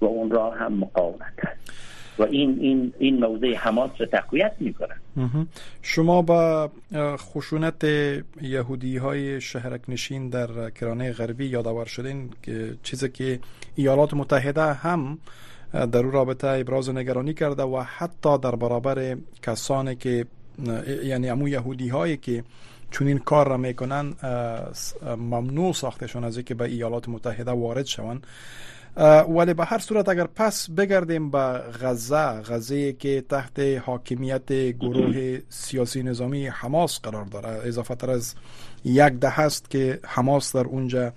و 0.00 0.04
اون 0.04 0.30
راه 0.30 0.58
هم 0.58 0.72
مقاومت 0.72 1.44
هست. 1.44 1.95
و 2.18 2.22
این 2.22 2.58
این 2.60 2.92
این 2.98 3.18
موضع 3.26 3.54
حماس 3.54 3.90
رو 3.98 4.06
تقویت 4.06 4.52
می‌کنن. 4.60 5.00
شما 5.82 6.22
با 6.22 6.70
خشونت 7.16 7.84
یهودی 8.42 8.96
های 8.96 9.40
شهرک 9.40 9.80
نشین 9.88 10.28
در 10.28 10.70
کرانه 10.70 11.12
غربی 11.12 11.46
یادآور 11.46 11.84
شدین 11.84 12.30
که 12.42 12.74
چیزی 12.82 13.08
که 13.08 13.40
ایالات 13.74 14.14
متحده 14.14 14.72
هم 14.72 15.18
در 15.72 15.98
او 15.98 16.10
رابطه 16.10 16.48
ابراز 16.48 16.90
نگرانی 16.90 17.34
کرده 17.34 17.62
و 17.62 17.82
حتی 17.96 18.38
در 18.38 18.56
برابر 18.56 19.16
کسانی 19.42 19.96
که 19.96 20.26
یعنی 21.04 21.28
امو 21.28 21.48
یهودی 21.48 21.88
هایی 21.88 22.16
که 22.16 22.44
چون 22.90 23.08
این 23.08 23.18
کار 23.18 23.48
را 23.48 23.56
می‌کنن 23.56 24.14
ممنوع 25.18 25.72
ساختشون 25.72 26.24
از 26.24 26.36
اینکه 26.36 26.54
به 26.54 26.64
ایالات 26.64 27.08
متحده 27.08 27.50
وارد 27.50 27.86
شوند. 27.86 28.26
ولی 29.28 29.54
به 29.54 29.64
هر 29.64 29.78
صورت 29.78 30.08
اگر 30.08 30.26
پس 30.26 30.70
بگردیم 30.70 31.30
به 31.30 31.38
غزه 31.82 32.42
غزه 32.42 32.92
که 32.92 33.24
تحت 33.28 33.58
حاکمیت 33.58 34.52
گروه 34.52 35.38
سیاسی 35.48 36.02
نظامی 36.02 36.46
حماس 36.46 37.00
قرار 37.00 37.24
داره. 37.24 37.48
اضافه 37.48 37.94
تر 37.94 38.10
از 38.10 38.34
یک 38.84 39.12
ده 39.12 39.28
هست 39.28 39.70
که 39.70 40.00
حماس 40.04 40.56
در 40.56 40.64
اونجا 40.64 41.12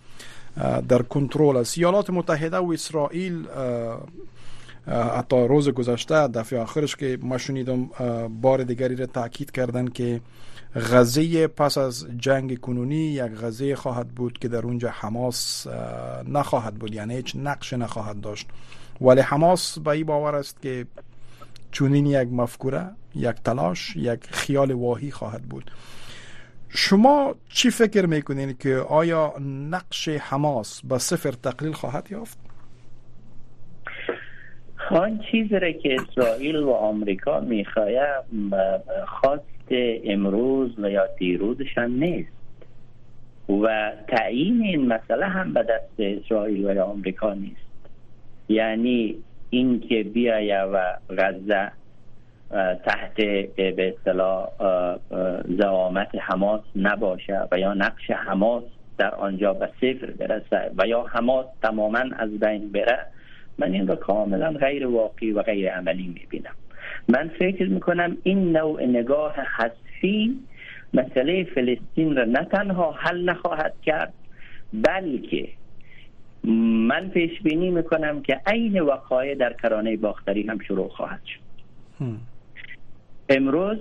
در 0.88 1.01
کنترل 1.01 1.57
است. 1.57 1.77
ایالات 1.77 2.09
متحده 2.09 2.57
و 2.57 2.71
اسرائیل 2.71 3.48
حتی 4.88 5.48
روز 5.48 5.69
گذشته 5.69 6.27
دفعه 6.27 6.59
آخرش 6.59 6.95
که 6.95 7.17
ما 7.21 7.38
شنیدم 7.38 7.89
بار 8.41 8.63
دیگری 8.63 8.95
را 8.95 9.05
تاکید 9.05 9.51
کردن 9.51 9.88
که 9.88 10.21
غزه 10.75 11.47
پس 11.47 11.77
از 11.77 12.07
جنگ 12.17 12.59
کنونی 12.59 12.95
یک 12.95 13.31
غزه 13.31 13.75
خواهد 13.75 14.07
بود 14.07 14.38
که 14.38 14.47
در 14.47 14.61
اونجا 14.61 14.89
حماس 14.89 15.67
نخواهد 16.27 16.75
بود 16.75 16.93
یعنی 16.93 17.15
هیچ 17.15 17.35
نقش 17.35 17.73
نخواهد 17.73 18.21
داشت 18.21 18.47
ولی 19.01 19.21
حماس 19.21 19.79
به 19.79 19.88
این 19.88 20.05
باور 20.05 20.35
است 20.35 20.61
که 20.61 20.85
چونین 21.71 22.05
یک 22.05 22.27
مفکوره 22.31 22.89
یک 23.15 23.35
تلاش 23.35 23.95
یک 23.95 24.19
خیال 24.31 24.71
واهی 24.71 25.11
خواهد 25.11 25.41
بود 25.41 25.71
شما 26.69 27.35
چی 27.49 27.69
فکر 27.69 28.05
می‌کنین 28.05 28.53
که 28.53 28.75
آیا 28.75 29.33
نقش 29.69 30.09
حماس 30.09 30.81
به 30.85 30.97
صفر 30.97 31.31
تقلیل 31.31 31.71
خواهد 31.71 32.07
یافت؟ 32.11 32.38
خان 34.75 35.19
چیزی 35.31 35.59
را 35.59 35.71
که 35.71 35.95
اسرائیل 36.01 36.55
و 36.55 36.71
آمریکا 36.71 37.39
می‌خواهد 37.39 38.25
خواست 39.07 39.58
امروز 40.05 40.79
و 40.79 40.89
یا 40.89 41.07
دیروزشان 41.17 41.91
نیست. 41.91 42.31
و 43.49 43.91
تعیین 44.07 44.61
این 44.61 44.88
مسئله 44.88 45.25
هم 45.25 45.53
به 45.53 45.63
دست 45.63 45.99
اسرائیل 45.99 46.65
و 46.65 46.75
یا 46.75 46.85
آمریکا 46.85 47.33
نیست. 47.33 47.69
یعنی 48.49 49.15
اینکه 49.49 50.03
بیایه 50.03 50.61
و 50.61 50.93
غزه 51.17 51.71
تحت 52.85 53.15
به 53.55 53.93
اصطلاح 53.97 54.49
زعامت 55.57 56.09
حماس 56.19 56.61
نباشه 56.75 57.41
و 57.51 57.59
یا 57.59 57.73
نقش 57.73 58.11
حماس 58.11 58.63
در 58.97 59.15
آنجا 59.15 59.53
به 59.53 59.69
صفر 59.81 60.11
برسه 60.11 60.71
و 60.77 60.88
یا 60.88 61.05
حماس 61.09 61.45
تماما 61.61 62.03
از 62.17 62.39
بین 62.39 62.71
بره 62.71 63.05
من 63.57 63.73
این 63.73 63.88
را 63.88 63.95
کاملا 63.95 64.51
غیر 64.51 64.88
واقعی 64.88 65.31
و 65.31 65.41
غیر 65.41 65.71
عملی 65.71 66.07
می‌بینم. 66.07 66.55
من 67.09 67.31
فکر 67.39 67.69
می‌کنم 67.69 68.17
این 68.23 68.57
نوع 68.57 68.85
نگاه 68.85 69.35
حذفی 69.35 70.39
مسئله 70.93 71.43
فلسطین 71.43 72.15
را 72.15 72.25
نه 72.25 72.45
تنها 72.45 72.91
حل 72.91 73.29
نخواهد 73.29 73.73
کرد 73.83 74.13
بلکه 74.73 75.47
من 76.87 77.09
پیش 77.09 77.41
بینی 77.41 77.71
می‌کنم 77.71 78.21
که 78.21 78.41
عین 78.45 78.79
وقایع 78.79 79.35
در 79.35 79.53
کرانه 79.53 79.97
باختری 79.97 80.47
هم 80.47 80.59
شروع 80.59 80.87
خواهد 80.87 81.21
شد. 81.25 81.39
امروز 83.29 83.77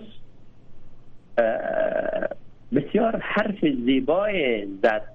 بسیار 2.74 3.16
حرف 3.16 3.66
زیبای 3.84 4.66
زد 4.82 5.08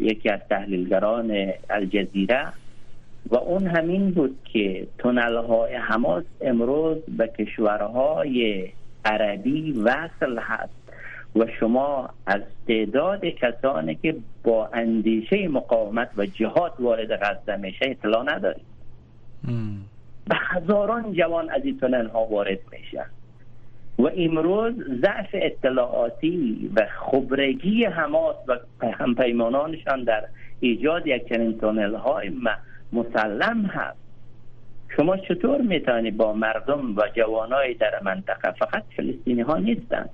یکی 0.00 0.28
از 0.28 0.40
تحلیلگران 0.50 1.52
الجزیره 1.70 2.52
و 3.30 3.36
اون 3.36 3.66
همین 3.66 4.10
بود 4.10 4.38
که 4.44 4.86
تونل 4.98 5.36
های 5.36 5.74
حماس 5.74 6.24
امروز 6.40 6.96
به 7.18 7.28
کشورهای 7.28 8.68
عربی 9.04 9.72
وصل 9.72 10.38
هست 10.38 10.78
و 11.36 11.46
شما 11.60 12.10
از 12.26 12.40
تعداد 12.68 13.24
کسانی 13.24 13.94
که 13.94 14.16
با 14.44 14.66
اندیشه 14.72 15.48
مقاومت 15.48 16.10
و 16.16 16.26
جهاد 16.26 16.72
وارد 16.78 17.22
غزه 17.22 17.56
میشه 17.56 17.80
اطلاع 17.82 18.34
ندارید. 18.34 18.66
به 20.28 20.36
هزاران 20.36 21.12
جوان 21.12 21.50
از 21.50 21.64
این 21.64 21.78
تونل 21.78 22.08
ها 22.08 22.24
وارد 22.24 22.58
میشن. 22.72 23.06
و 23.98 24.10
امروز 24.16 24.74
ضعف 25.02 25.28
اطلاعاتی 25.32 26.70
و 26.76 26.86
خبرگی 27.00 27.84
حماس 27.84 28.36
و 28.48 28.58
همپیمانانشان 28.82 30.04
در 30.04 30.24
ایجاد 30.60 31.06
یک 31.06 31.28
چنین 31.28 31.58
تونل 31.58 31.94
های 31.94 32.28
مسلم 32.92 33.64
هست. 33.64 33.98
شما 34.96 35.16
چطور 35.16 35.60
می‌تونید 35.60 36.16
با 36.16 36.32
مردم 36.32 36.96
و 36.96 37.02
جوانای 37.16 37.74
در 37.74 38.00
منطقه 38.02 38.50
فقط 38.50 38.82
فلسطینی 38.96 39.40
ها 39.40 39.56
نیستند 39.56 40.10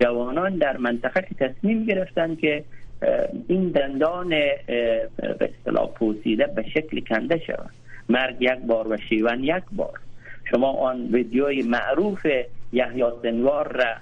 جوانان 0.00 0.56
در 0.56 0.76
منطقه 0.76 1.26
که 1.28 1.34
تصمیم 1.34 1.84
گرفتن 1.84 2.36
که 2.36 2.64
این 3.48 3.68
دندان 3.68 4.28
به 4.28 5.08
اصطلاح 5.40 5.90
پوسیده 5.94 6.46
به 6.46 6.62
شکل 6.62 7.00
کنده 7.00 7.38
شود. 7.38 7.70
مرگ 8.08 8.36
یک 8.40 8.58
بار 8.66 8.88
و 8.88 8.96
شیون 8.96 9.44
یک 9.44 9.64
بار. 9.72 10.00
شما 10.50 10.72
آن 10.72 11.08
ویدیوی 11.12 11.62
معروف 11.62 12.26
یحیی 12.72 13.04
سنوار 13.22 13.72
را 13.72 13.94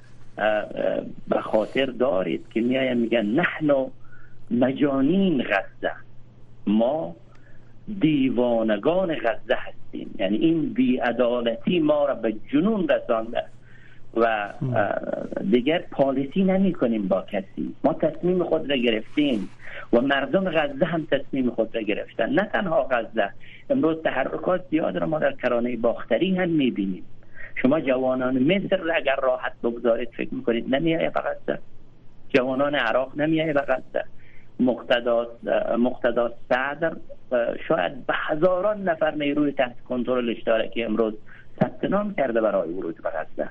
به 1.29 1.41
خاطر 1.41 1.87
دارید 1.87 2.45
که 2.51 2.61
میایم 2.61 2.97
میگن 2.97 3.27
نحن 3.27 3.87
مجانین 4.51 5.43
غزه. 5.43 5.93
ما 6.67 7.17
دیوانگان 8.01 9.15
غزه 9.15 9.57
هستیم. 9.57 10.15
یعنی 10.19 10.37
این 10.37 10.73
بیعدالتی 10.73 11.79
ما 11.79 12.07
را 12.07 12.15
به 12.15 12.35
جنون 12.53 12.89
رسانده. 12.89 13.45
و 14.17 14.53
دیگر 15.51 15.79
پالیسی 15.91 16.45
نمی 16.45 16.73
کنیم 16.73 17.09
با 17.09 17.23
کسی. 17.23 17.75
ما 17.85 17.93
تصمیم 17.93 18.45
خود 18.45 18.71
را 18.71 18.77
گرفتیم 18.77 19.49
و 19.93 20.01
مردم 20.01 20.51
غزه 20.51 20.85
هم 20.85 21.07
تصمیم 21.11 21.51
خود 21.51 21.77
را 21.77 21.83
گرفتن. 21.83 22.31
نه 22.31 22.51
تنها 22.53 22.89
غزه 22.91 23.31
امروز 23.71 24.03
تحرکات 24.03 24.65
زیاد 24.71 24.97
را 24.97 25.07
ما 25.07 25.19
در 25.19 25.33
کرانه 25.33 25.77
باختری 25.77 26.37
هم 26.37 26.49
می‌بینیم. 26.49 27.05
شما 27.63 27.81
جوانان 27.81 28.39
مصر 28.39 28.77
را 28.77 28.95
اگر 28.95 29.17
راحت 29.23 29.53
بگذارید 29.63 30.09
فکر 30.17 30.35
می‌کنید 30.35 30.75
نمیایه 30.75 31.11
به 31.11 31.21
غزه. 31.21 31.59
جوانان 32.29 32.75
عراق 32.75 33.13
نمیایه 33.17 33.53
به 33.53 33.61
غزه. 33.61 34.05
مقتدات 34.61 36.35
صدر 36.49 36.97
شاید 37.69 38.07
به 38.07 38.15
هزاران 38.17 38.83
نفر 38.83 39.15
نیروی 39.15 39.53
تحت 39.53 39.81
کنترل 39.89 40.31
اشتراکی 40.31 40.83
امروز 40.83 41.15
ثبت 41.61 41.85
نام 41.85 42.15
کرده 42.15 42.41
برای 42.41 42.71
ورود 42.71 43.03
به 43.03 43.11
غزه. 43.11 43.49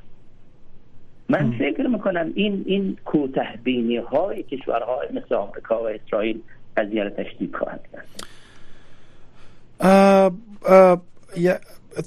من 1.29 1.51
فکر 1.51 1.87
می‌کنم 1.87 2.31
این 2.35 2.63
این 2.65 2.97
کوته 3.05 3.47
بینی 3.63 3.97
های 3.97 4.43
کشورهای 4.43 5.07
مثل 5.13 5.35
آمریکا 5.35 5.83
و 5.83 5.87
اسرائیل 5.87 6.41
قضیه 6.77 7.09
تشدید 7.09 7.55
خواهد 7.55 7.81
کرد. 7.91 8.07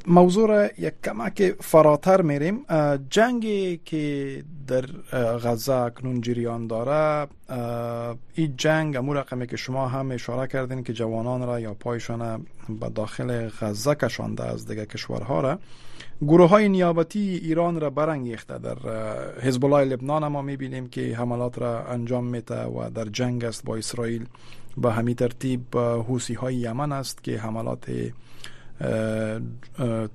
موضوع 0.07 0.48
را 0.48 0.66
یک 0.79 0.94
کمک 1.05 1.55
فراتر 1.61 2.22
میریم. 2.22 2.64
جنگی 3.11 3.81
که 3.85 4.44
در 4.66 4.87
غزه 5.38 5.72
اکنون 5.72 6.20
جریان 6.20 6.66
داره 6.66 7.29
این 8.35 8.55
جنگ 8.57 8.96
امور 8.96 9.20
رقمی 9.20 9.46
که 9.46 9.57
شما 9.57 9.88
هم 9.88 10.11
اشاره 10.11 10.46
کردین 10.46 10.83
که 10.85 10.92
جوانان 10.92 11.46
را 11.46 11.61
یا 11.61 11.74
پایشان 11.74 12.46
به 12.81 12.88
داخل 12.88 13.48
غزه 13.48 13.94
کشانده 13.94 14.44
از 14.44 14.66
دیگه 14.66 14.87
کشورها 14.87 15.40
را 15.40 15.59
گروه 16.22 16.48
های 16.48 16.68
نیابتی 16.68 17.40
ایران 17.42 17.81
را 17.81 17.90
برانگیخته. 17.90 18.59
در 18.59 18.76
حزب 19.42 19.64
الله 19.64 19.85
لبنان 19.85 20.26
ما 20.26 20.42
می‌بینیم 20.42 20.88
که 20.88 21.16
حملات 21.16 21.59
را 21.59 21.85
انجام 21.85 22.24
میده 22.24 22.64
و 22.64 22.90
در 22.90 23.05
جنگ 23.05 23.44
است 23.44 23.64
با 23.64 23.76
اسرائیل. 23.76 24.26
به 24.76 24.92
همین 24.92 25.14
ترتیب 25.14 25.76
حوسی 25.76 26.35
های 26.35 26.55
یمن 26.55 26.92
است 26.92 27.24
که 27.24 27.38
حملات 27.38 27.90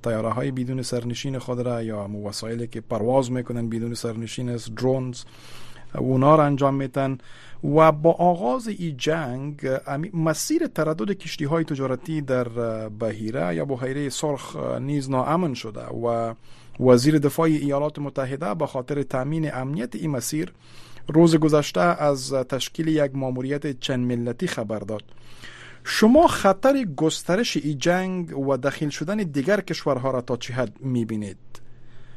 تیاره 0.02 0.28
های 0.28 0.50
بدون 0.50 0.82
سرنشین 0.82 1.38
خود 1.38 1.60
را 1.60 1.82
یا 1.82 2.10
وسایلی 2.24 2.66
که 2.66 2.80
پرواز 2.80 3.32
می‌کنن 3.32 3.68
بدون 3.68 3.94
سرنشین 3.94 4.48
است 4.48 4.74
درونز 4.74 5.22
اونا 5.98 6.36
را 6.36 6.44
انجام 6.44 6.74
میتن 6.74 7.18
و 7.64 7.92
با 7.92 8.12
آغاز 8.12 8.68
این 8.68 8.96
جنگ 8.96 9.60
مسیر 10.14 10.66
تردد 10.66 11.12
کشتی 11.12 11.44
های 11.44 11.64
تجارتی 11.64 12.20
در 12.20 12.48
بهیره 12.88 13.54
یا 13.54 13.64
بحیره 13.64 14.08
سرخ 14.08 14.56
نیز 14.80 15.10
ناامن 15.10 15.54
شده 15.54 15.86
و 15.86 16.34
وزیر 16.80 17.18
دفاع 17.18 17.46
ایالات 17.46 17.98
متحده 17.98 18.54
به 18.54 18.66
خاطر 18.66 19.02
تامین 19.02 19.54
امنیت 19.54 19.94
این 19.94 20.10
مسیر 20.10 20.52
روز 21.08 21.36
گذشته 21.36 21.80
از 21.80 22.32
تشکیل 22.32 22.88
یک 22.88 23.10
ماموریت 23.14 23.80
چند 23.80 24.06
ملتی 24.06 24.46
خبر 24.46 24.78
داد. 24.78 25.02
شما 25.88 26.26
خطر 26.26 26.84
گسترش 26.96 27.56
ای 27.56 27.74
جنگ 27.74 28.38
و 28.38 28.56
دخیل 28.56 28.88
شدن 28.88 29.16
دیگر 29.16 29.60
کشورها 29.60 30.10
را 30.10 30.20
تا 30.20 30.36
چه 30.36 30.54
حد 30.54 30.72
می‌بینید؟ 30.80 31.36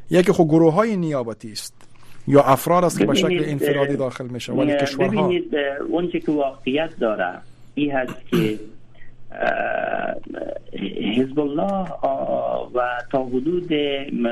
یکی 0.10 0.32
خب 0.32 0.44
گروه 0.44 0.74
های 0.74 0.98
نیابتی 0.98 1.52
است. 1.52 1.74
یا 2.28 2.42
افراد 2.42 2.84
است 2.84 3.00
که 3.00 3.06
به 3.06 3.14
شکل 3.14 3.44
انفرادی 3.46 3.96
داخل 3.96 4.28
میشه 4.28 4.54
ولی 4.54 4.78
کشورها؟ 4.78 5.28
ببینید 5.28 5.56
اونچه 5.90 6.20
که 6.20 6.32
واقعیت 6.32 7.00
داره 7.00 7.34
این 7.76 7.92
هست 7.92 8.16
که 8.32 8.60
حزب 11.18 11.40
الله 11.40 11.88
و 12.74 13.02
تا 13.12 13.24
حدود 13.24 13.74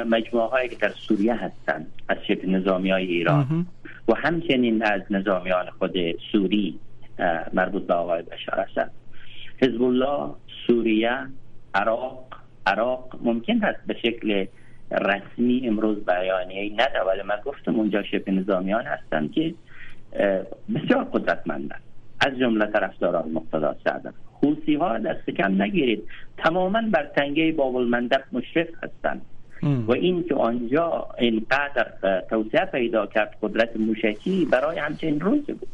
مجموعه 0.10 0.48
هایی 0.48 0.70
که 0.70 0.76
در 0.76 0.94
سوریه 1.08 1.34
هستند 1.34 1.88
از 2.10 2.18
شکل 2.28 2.50
نظامی 2.50 2.92
های 2.92 3.06
ایران 3.06 3.66
و 4.08 4.14
همچنین 4.14 4.84
از 4.84 5.02
نظامیان 5.10 5.66
خود 5.80 5.94
سوری 6.32 6.80
مربوط 7.54 7.84
به 7.88 7.94
آقای 7.94 8.22
بشار 8.22 8.60
هستند 8.60 8.92
حزب 9.62 9.84
الله 9.84 10.36
سوریه 10.68 11.28
عراق. 11.76 12.28
عراق 12.68 13.20
ممکن 13.24 13.58
هست 13.58 13.80
به 13.88 13.94
شکل 13.94 14.46
رسمی 14.92 15.68
امروز 15.68 16.06
بیانیه 16.06 16.74
نده 16.74 17.02
ولی 17.08 17.22
من 17.22 17.40
گفتم 17.46 17.76
اونجا 17.76 18.04
شبه 18.04 18.32
نظامیان 18.32 18.86
هستن 18.86 19.28
که 19.28 19.54
بسیار 20.76 21.04
قدرتمندن 21.04 21.80
از 22.20 22.40
جمله 22.40 22.66
طرفداران 22.66 23.32
مقتدا 23.32 23.76
سعدن 23.84 24.14
خوسی 24.40 24.76
ها 24.76 24.98
دست 24.98 25.30
کم 25.30 25.62
نگیرید. 25.62 26.04
تماما 26.38 26.82
بر 26.92 27.06
تنگه 27.16 27.52
باب 27.52 27.76
المندب 27.76 28.24
مشرف 28.32 28.68
هستند 28.84 29.22
و 29.64 29.92
این 29.92 30.24
که 30.24 30.36
آنجا 30.36 31.08
اینقدر 31.20 31.88
توسعه 32.30 32.66
پیدا 32.66 33.06
کرد 33.06 33.38
قدرت 33.42 33.78
موشکی 33.78 34.46
برای 34.52 34.80
همچنین 34.80 35.20
روز 35.20 35.46
بود. 35.46 35.68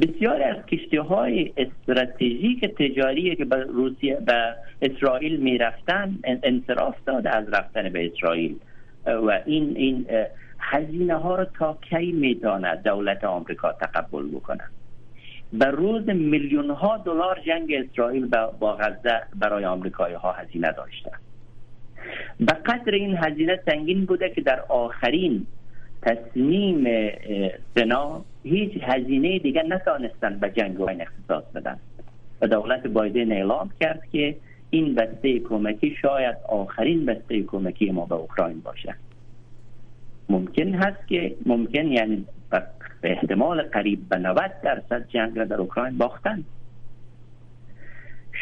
بسیاری 0.00 0.42
از 0.44 0.66
کشتی 0.66 0.96
های 0.96 1.52
استراتژیک 1.56 2.64
تجاری 2.64 3.36
که 3.36 3.44
به 3.44 3.56
روسیه 3.56 4.18
به 4.26 4.54
اسرائیل 4.82 5.36
می 5.36 5.58
رفتن 5.58 6.18
انصراف 6.24 6.96
داده 7.06 7.36
از 7.36 7.48
رفتن 7.48 7.88
به 7.88 8.06
اسرائیل. 8.06 8.56
و 9.06 9.40
این 9.46 9.76
این 9.76 10.06
هزینه 10.58 11.14
ها 11.14 11.34
را 11.34 11.44
تا 11.44 11.78
کی 11.90 12.12
می‌داند 12.12 12.82
دولت 12.82 13.24
آمریکا 13.24 13.72
تقبل 13.72 14.28
بکنه؟ 14.28 14.64
به 15.52 15.66
روز 15.66 16.08
میلیون 16.08 16.70
ها 16.70 16.96
دلار 16.96 17.40
جنگ 17.46 17.74
اسرائیل 17.74 18.26
با 18.60 18.72
غزه 18.72 19.22
برای 19.34 19.64
آمریکایی 19.64 20.14
ها 20.14 20.32
هزینه 20.32 20.72
داشته. 20.72 21.10
به 22.40 22.52
قدر 22.52 22.92
این 22.92 23.16
هزینه 23.16 23.60
سنگین 23.66 24.04
بوده 24.04 24.30
که 24.30 24.40
در 24.40 24.60
آخرین 24.68 25.46
تصمیم 26.02 26.86
سنا 27.74 28.24
هیچ 28.42 28.72
هزینه 28.82 29.38
دیگر 29.38 29.66
نتانستند 29.66 30.40
به 30.40 30.50
جنگ 30.50 30.80
و 30.80 30.90
اختصاص 31.00 31.44
بدن. 31.54 31.76
و 32.42 32.46
دولت 32.46 32.86
بایدن 32.86 33.32
اعلام 33.32 33.70
کرد 33.80 34.02
که 34.12 34.36
این 34.70 34.94
بسته 34.94 35.38
کمکی 35.38 35.96
شاید 36.02 36.36
آخرین 36.48 37.06
بسته 37.06 37.42
کمکی 37.42 37.90
ما 37.90 38.06
به 38.06 38.14
اوکراین 38.14 38.60
باشه 38.60 38.94
ممکن 40.28 40.74
هست 40.74 41.08
که 41.08 41.34
ممکن 41.46 41.86
یعنی 41.86 42.26
به 42.50 42.62
احتمال 43.02 43.62
قریب 43.62 44.08
به 44.08 44.18
90 44.18 44.50
درصد 44.62 45.08
جنگ 45.08 45.38
را 45.38 45.44
در 45.44 45.56
اوکراین 45.56 45.98
باختن. 45.98 46.44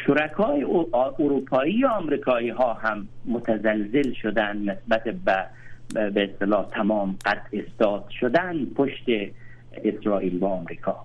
شرکای 0.06 0.66
اروپایی 1.18 1.84
و 1.84 1.88
آمریکایی 1.88 2.48
ها 2.48 2.72
هم 2.72 3.08
متزلزل 3.26 4.12
شدن 4.12 4.56
نسبت 4.56 5.04
به 5.04 5.46
به 6.10 6.30
اصطلاح 6.32 6.68
تمام 6.70 7.16
قطع 7.24 7.58
استاد 7.66 8.04
شدن 8.20 8.64
پشت 8.64 9.04
اسرائیل 9.85 10.38
و 10.38 10.44
آمریکا. 10.44 10.96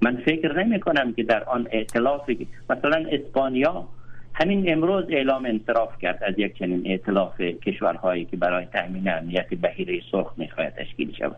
من 0.00 0.16
فکر 0.16 0.64
نمی 0.64 0.80
کنم 0.80 1.12
که 1.12 1.22
در 1.22 1.44
آن 1.44 1.68
ائتلافی 1.72 2.46
مثلا 2.70 3.04
اسپانیا 3.10 3.88
همین 4.34 4.72
امروز 4.72 5.04
اعلام 5.08 5.46
انصراف 5.46 5.98
کرد 5.98 6.24
از 6.24 6.34
یک 6.38 6.58
چنین 6.58 6.82
ائتلاف 6.86 7.40
کشورهایی 7.40 8.24
که 8.24 8.36
برای 8.36 8.66
تامین 8.72 9.08
امنیت 9.08 9.54
بهیره 9.54 10.00
سرخ 10.12 10.32
می‌خواهد 10.36 10.74
تشکیل 10.74 11.12
شود. 11.12 11.36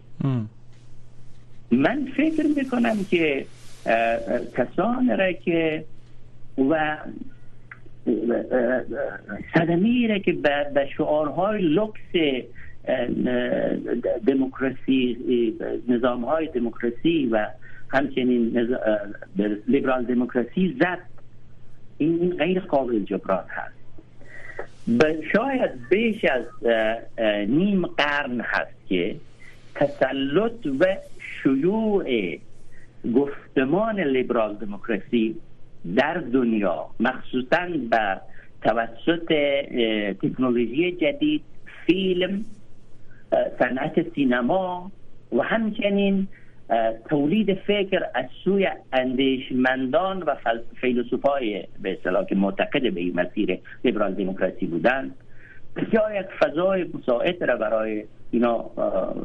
من 1.70 2.08
فکر 2.16 2.46
می‌کنم 2.56 3.04
که 3.10 3.46
کسان 4.56 5.18
را 5.18 5.32
که 5.32 5.84
و 6.70 6.96
صدمی 9.54 10.08
را 10.08 10.18
که 10.18 10.32
به 10.32 10.88
شعارهای 10.96 11.62
لکس 11.62 12.44
دموکراسی 14.26 15.16
نظام 15.88 16.24
های 16.24 16.46
دموکراسی 16.46 17.26
و 17.32 17.46
همچنین 17.88 18.68
لیبرال 19.68 20.04
دموکراسی 20.04 20.76
زد 20.80 20.98
این 21.98 22.36
غیر 22.36 22.60
قابل 22.60 22.98
جبران 22.98 23.44
هست 23.48 23.74
شاید 25.32 25.70
بیش 25.90 26.24
از 26.24 26.44
نیم 27.48 27.86
قرن 27.86 28.40
هست 28.40 28.88
که 28.88 29.16
تسلط 29.74 30.66
و 30.80 30.86
شیوع 31.42 32.38
گفتمان 33.14 34.00
لیبرال 34.00 34.54
دموکراسی 34.54 35.36
در 35.96 36.14
دنیا 36.14 36.86
مخصوصا 37.00 37.68
به 37.90 38.20
توسط 38.62 39.32
تکنولوژی 40.22 40.92
جدید 40.92 41.42
فیلم 41.86 42.44
صنعت 43.58 44.14
سینما 44.14 44.92
و 45.32 45.42
همچنین 45.42 46.28
تولید 47.08 47.54
فکر 47.54 48.02
از 48.14 48.24
سوی 48.44 48.68
اندیشمندان 48.92 50.22
و 50.22 50.34
فیلسوفای 50.80 51.66
به 51.82 51.92
اصطلاح 51.92 52.24
که 52.24 52.34
معتقد 52.34 52.94
به 52.94 53.00
این 53.00 53.20
مسیر 53.20 53.58
لیبرال 53.84 54.14
دموکراسی 54.14 54.66
بودند. 54.66 55.14
بسیار 55.76 56.14
یک 56.14 56.26
فضای 56.40 56.86
مساعد 56.94 57.44
را 57.44 57.56
برای 57.56 58.04
اینا 58.30 58.70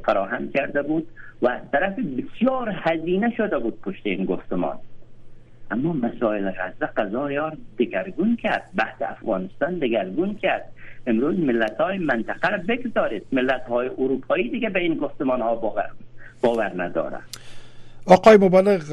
فراهم 0.06 0.52
کرده 0.52 0.82
بود 0.82 1.08
و 1.42 1.50
از 1.50 1.62
طرف 1.72 2.00
بسیار 2.00 2.74
هزینه 2.76 3.34
شده 3.38 3.60
بود 3.60 3.82
پشت 3.82 4.02
این 4.06 4.26
گفتمان. 4.26 4.78
اما 5.72 5.94
مسائل 5.94 6.52
غزه 6.52 6.86
قضا 6.86 7.52
دگرگون 7.80 8.36
کرد 8.36 8.70
بحث 8.76 9.02
افغانستان 9.02 9.80
دگرگون 9.80 10.36
کرد. 10.36 10.72
امروز 11.08 11.40
ملت 11.40 11.78
های 11.78 11.98
منطقه 11.98 12.48
را 12.50 12.58
بگذارید. 12.68 13.24
ملت 13.32 13.62
های 13.70 13.88
اروپایی 13.98 14.50
دیگه 14.50 14.70
به 14.70 14.80
این 14.80 14.96
گفتمان 14.98 15.42
ها 15.42 15.56
باور, 15.56 15.90
باور 16.42 16.84
ندارن. 16.84 17.22
آقای 18.06 18.38
مبالغ 18.38 18.84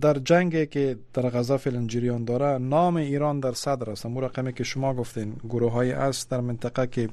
در 0.00 0.14
جنگی 0.14 0.66
که 0.66 0.96
در 1.14 1.22
غزه 1.22 1.56
فعلا 1.56 1.86
جریان 1.86 2.24
داره 2.24 2.58
نام 2.58 2.96
ایران 2.96 3.40
در 3.40 3.52
صدر 3.52 3.90
است. 3.90 4.06
امور 4.06 4.24
رقمی 4.24 4.52
که 4.52 4.64
شما 4.64 4.94
گفتین 4.94 5.32
گروه 5.48 5.72
های 5.72 5.92
است 5.92 6.30
در 6.30 6.40
منطقه 6.40 6.86
که 6.86 7.08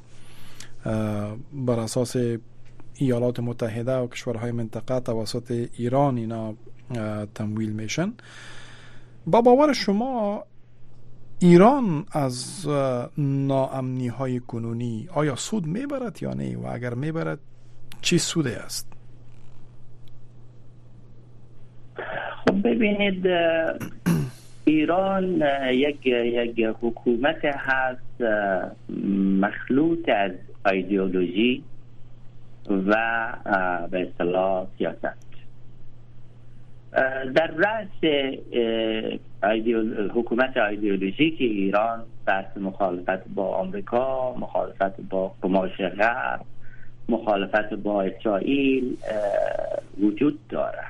بر 1.54 1.80
اساس 1.80 2.16
ایالات 2.94 3.40
متحده 3.40 3.96
و 3.98 4.08
کشورهای 4.08 4.52
منطقه 4.52 5.00
توسط 5.00 5.68
ایران 5.78 6.18
اینا 6.18 6.54
تمویل 7.36 7.72
میشن. 7.72 8.14
با 9.28 9.42
باور 9.42 9.74
شما 9.74 10.44
ایران 11.40 12.06
از 12.12 12.68
ناامنی 13.18 14.08
های 14.08 14.40
کنونی 14.40 15.08
آیا 15.14 15.36
سود 15.36 15.68
می‌برد 15.68 16.18
یا 16.24 16.34
نه؟ 16.34 16.58
و 16.58 16.66
اگر 16.74 16.94
می‌برد 16.94 17.40
چی 18.02 18.18
سوده 18.18 18.58
است؟ 18.58 18.94
خب 22.46 22.68
ببینید 22.68 23.28
ایران 24.66 25.42
یک 25.72 26.06
یک 26.06 26.66
حکومت 26.82 27.46
هست 27.46 28.22
مخلوط 29.42 30.10
از 30.10 30.32
ایدئولوژی 30.72 31.64
و 32.70 32.94
به 33.92 34.08
اصطلاح 34.10 34.68
سیاست. 34.78 35.27
در 37.36 37.52
رأس 37.58 38.12
حکومت 40.14 40.58
ایدئولوژیک 40.58 41.36
ایران 41.40 42.04
بحث 42.26 42.58
مخالفت 42.58 43.28
با 43.36 43.56
آمریکا 43.56 44.36
مخالفت 44.40 45.02
با 45.10 45.32
قماش 45.42 45.82
غرب 45.82 46.42
مخالفت 47.10 47.74
با 47.74 48.04
اسرائیل 48.04 48.98
وجود 50.02 50.40
داره 50.50 50.84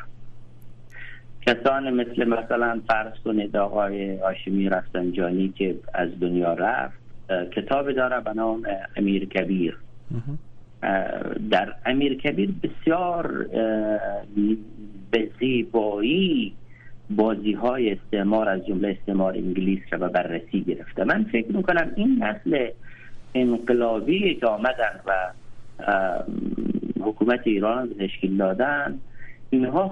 کسان 1.48 1.94
مثل 1.94 2.24
مثلا 2.24 2.82
فرض 2.88 3.14
کنید 3.26 3.58
آقای 3.58 4.18
هاشمی 4.18 4.70
رفسنجانی 4.70 5.54
که 5.58 5.76
از 5.94 6.10
دنیا 6.20 6.54
رفت 6.54 6.98
کتابی 7.56 7.94
داره 7.94 8.20
به 8.20 8.34
نام 8.34 8.64
امیر 8.96 9.26
کبیر. 9.26 9.78
در 11.52 11.74
امیر 11.86 12.18
کبیر 12.18 12.50
بسیار 12.64 13.46
به 15.12 15.30
زیبایی 15.40 16.54
بازی 17.10 17.54
های 17.54 17.92
استعمار 17.92 18.50
از 18.50 18.66
جمله 18.66 18.98
استعمار 19.00 19.34
انگلیس 19.34 19.80
را 19.92 19.98
به 20.00 20.08
بررسی 20.08 20.62
گرفته. 20.62 21.04
من 21.04 21.24
فکر 21.24 21.52
می‌کنم 21.52 21.92
این 21.96 22.24
نسل 22.24 22.68
انقلابی 23.36 24.36
که 24.36 24.48
آمدن 24.48 25.00
و 25.06 25.34
حکومت 27.02 27.40
ایران 27.44 27.90
تشکیل 28.00 28.38
دادن 28.38 29.00
اینها 29.50 29.88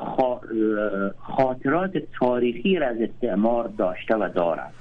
خاطرات 1.18 1.92
تاریخی 2.20 2.76
را 2.76 2.88
از 2.88 2.98
استعمار 3.02 3.68
داشته 3.78 4.16
و 4.16 4.30
دارند. 4.36 4.74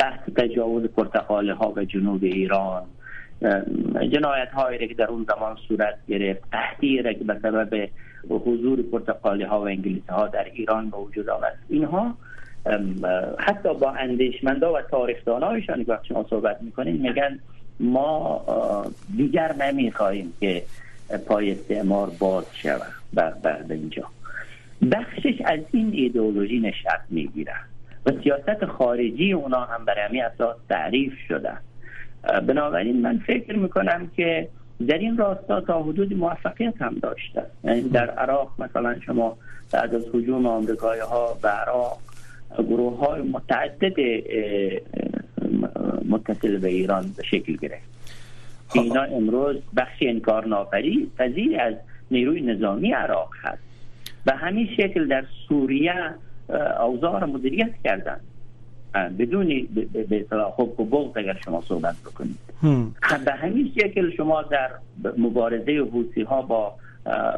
بحث 0.00 0.20
تجاوز 0.36 0.84
پرتقاله 0.84 1.54
ها 1.54 1.70
به 1.70 1.86
جنوب 1.86 2.24
ایران 2.24 2.82
جنایت 4.12 4.50
هایی 4.54 4.88
که 4.88 4.94
در 4.94 5.06
اون 5.06 5.26
زمان 5.34 5.56
صورت 5.68 5.94
گرفت 6.08 6.42
تحقیر 6.52 7.12
که 7.12 7.24
به 7.24 7.38
سبب 7.42 7.88
حضور 8.28 8.82
پرتقالی 8.82 9.44
ها 9.44 9.60
و 9.60 9.66
انگلیسی 9.66 10.08
ها 10.08 10.28
در 10.28 10.44
ایران 10.44 10.90
به 10.90 10.96
وجود 10.96 11.28
آمد 11.28 11.58
اینها 11.68 12.14
حتی 13.38 13.74
با 13.74 13.90
اندیشمندا 13.90 14.72
و 14.72 14.80
تاریخدان 14.90 15.42
هایشان 15.42 15.84
وقتی 15.88 16.08
شما 16.08 16.26
صحبت 16.30 16.62
می‌کنیم 16.62 16.96
میگن 16.96 17.38
ما 17.80 18.44
دیگر 19.16 19.54
نمی‌خواهیم 19.56 20.32
که 20.40 20.62
پای 21.26 21.52
استعمار 21.52 22.10
باز 22.18 22.46
شود 22.52 22.92
بعد 23.14 23.72
اینجا. 23.72 24.02
بخشش 24.92 25.40
از 25.44 25.60
این 25.72 25.90
ایدئولوژی 25.92 26.60
نشأت 26.60 27.00
می‌گیرن 27.10 27.60
و 28.06 28.10
سیاست 28.22 28.64
خارجی 28.64 29.32
اونا 29.32 29.60
هم 29.60 29.84
برای 29.84 30.02
همین 30.02 30.24
اساس 30.24 30.56
تعریف 30.68 31.12
شده. 31.28 31.52
بنابراین 32.46 33.02
من 33.02 33.18
فکر 33.26 33.56
می‌کنم 33.56 34.10
که 34.16 34.48
در 34.88 34.98
این 34.98 35.16
راستا 35.16 35.60
تا 35.60 35.82
حدود 35.82 36.16
موفقیت 36.16 36.82
هم 36.82 36.94
داشته. 37.02 37.42
یعنی 37.64 37.82
در 37.82 38.10
عراق 38.10 38.52
مثلا 38.58 39.00
شما 39.00 39.36
بعد 39.72 39.94
از 39.94 40.04
حجوم 40.12 40.46
آمریکایی 40.46 41.00
ها 41.00 41.38
به 41.42 41.48
عراق 41.48 41.98
گروه 42.58 42.98
های 42.98 43.22
متعدد 43.22 43.94
متصل 46.08 46.58
به 46.58 46.68
ایران 46.68 47.04
به 47.16 47.22
شکل 47.22 47.56
گرفت. 47.56 47.94
اینا 48.74 49.02
امروز 49.02 49.56
بخشی 49.76 50.08
انکار 50.08 50.46
ناپری 50.46 51.10
پذیر 51.18 51.60
از 51.60 51.74
نیروی 52.10 52.40
نظامی 52.40 52.92
عراق 52.92 53.30
هست. 53.42 53.62
به 54.24 54.32
همین 54.32 54.68
شکل 54.76 55.08
در 55.08 55.24
سوریه 55.48 55.94
اوضاع 56.80 57.24
مدیریت 57.24 57.70
کردن 57.84 58.20
بدون 58.94 59.68
به 60.08 60.20
اصطلاح 60.20 60.50
خب 60.50 60.80
و 60.80 60.84
بغض 60.84 61.16
اگر 61.16 61.36
شما 61.44 61.60
صحبت 61.60 61.94
بکنید. 62.04 62.38
به 63.24 63.32
همین 63.32 63.72
شکل 63.74 64.10
شما 64.10 64.42
در 64.42 64.70
مبارزه 65.18 65.72
حوثی 65.92 66.22
ها 66.22 66.42
با 66.42 66.74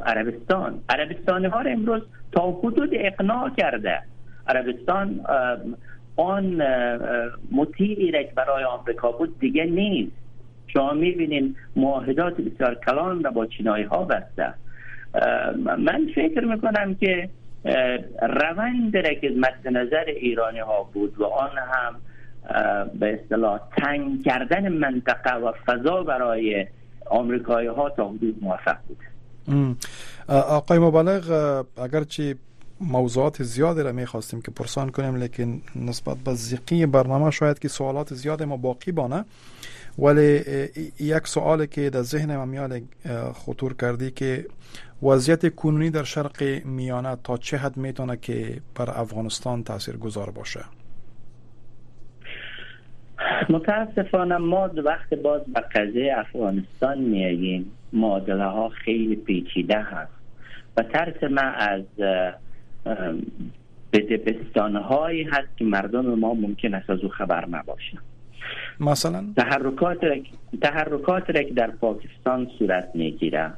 عربستان 0.06 0.78
عربستانی 0.88 1.46
ها 1.46 1.60
امروز 1.60 2.02
تا 2.32 2.50
حدود 2.50 2.90
اقناع 2.92 3.50
کرده. 3.50 3.98
عربستان 4.46 5.20
آن 6.16 6.62
مطیعی 7.52 8.12
که 8.12 8.32
برای 8.36 8.64
آمریکا 8.64 9.12
بود 9.12 9.38
دیگه 9.40 9.64
نیست. 9.64 10.12
شما 10.66 10.92
می‌بینین 10.92 11.56
معاهدات 11.76 12.40
بسیار 12.40 12.74
کلان 12.74 13.24
را 13.24 13.30
با 13.30 13.46
چینایی 13.46 13.84
ها 13.84 14.04
بسته 14.04 14.54
من 15.78 16.06
فکر 16.14 16.44
می‌کنم 16.44 16.94
که 16.94 17.28
روند 18.22 18.96
را 18.96 19.14
که 19.14 19.30
مد 19.36 19.68
نظر 19.76 20.04
ایرانی 20.06 20.58
ها 20.58 20.82
بود 20.82 21.20
و 21.20 21.24
آن 21.24 21.58
هم 21.58 22.00
به 22.98 23.20
اصطلاح 23.22 23.60
تنگ 23.78 24.24
کردن 24.24 24.68
منطقه 24.68 25.34
و 25.34 25.52
فضا 25.66 26.02
برای 26.02 26.66
آمریکایی 27.10 27.68
ها 27.68 27.90
تا 27.90 28.08
حدود 28.08 28.36
موفق 28.40 28.76
بود. 28.88 28.98
آقای 30.28 30.78
مبالغ 30.78 31.64
اگرچه 31.76 32.36
موضوعات 32.80 33.42
زیادی 33.42 33.82
را 33.82 33.92
می‌خواستیم 33.92 34.42
که 34.42 34.50
پرسان 34.50 34.90
کنیم 34.90 35.16
لیکن 35.16 35.62
نسبت 35.76 36.16
به 36.16 36.34
زیقی 36.34 36.86
برنامه 36.86 37.30
شاید 37.30 37.58
که 37.58 37.68
سوالات 37.68 38.14
زیاد 38.14 38.42
ما 38.42 38.56
باقی 38.56 38.92
بانه. 38.92 39.24
ولی 39.98 40.42
یک 41.00 41.26
سوالی 41.26 41.66
که 41.66 41.90
در 41.90 42.02
ذهن 42.02 42.36
من 42.36 42.48
میاد 42.48 42.82
خطور 43.34 43.74
کردی 43.74 44.10
که 44.10 44.46
وضعیت 45.02 45.54
کنونی 45.54 45.90
در 45.90 46.04
شرق 46.04 46.42
میانه 46.64 47.16
تا 47.24 47.36
چه 47.36 47.56
حد 47.56 47.76
می‌تونه 47.76 48.16
که 48.16 48.60
بر 48.74 48.90
افغانستان 48.90 49.62
تاثیر 49.62 49.96
گذار 49.96 50.30
باشه؟ 50.30 50.60
متاسفانه 53.48 54.36
ما 54.36 54.70
وقت 54.84 55.14
باز 55.14 55.42
به 55.54 55.60
قضیه 55.60 56.14
افغانستان 56.18 56.98
میاییم 56.98 57.72
معادله 57.92 58.44
ها 58.44 58.68
خیلی 58.68 59.16
پیچیده 59.16 59.78
هست. 59.78 60.12
و 60.76 60.82
ترس 60.82 61.22
من 61.30 61.54
از 61.58 61.82
بدبستان 63.92 64.76
هایی 64.76 65.22
هست 65.22 65.48
که 65.56 65.64
مردم 65.64 66.14
ما 66.14 66.34
ممکن 66.34 66.74
است 66.74 66.90
از 66.90 67.00
او 67.00 67.08
خبر 67.08 67.46
نباشن 67.48 67.98
مثلا؟ 68.80 69.24
تحرکات 69.36 69.98
تحرکات 70.62 71.30
را 71.30 71.42
که 71.42 71.54
در 71.54 71.70
پاکستان 71.70 72.48
صورت 72.58 72.90
می‌گیره. 72.94 73.52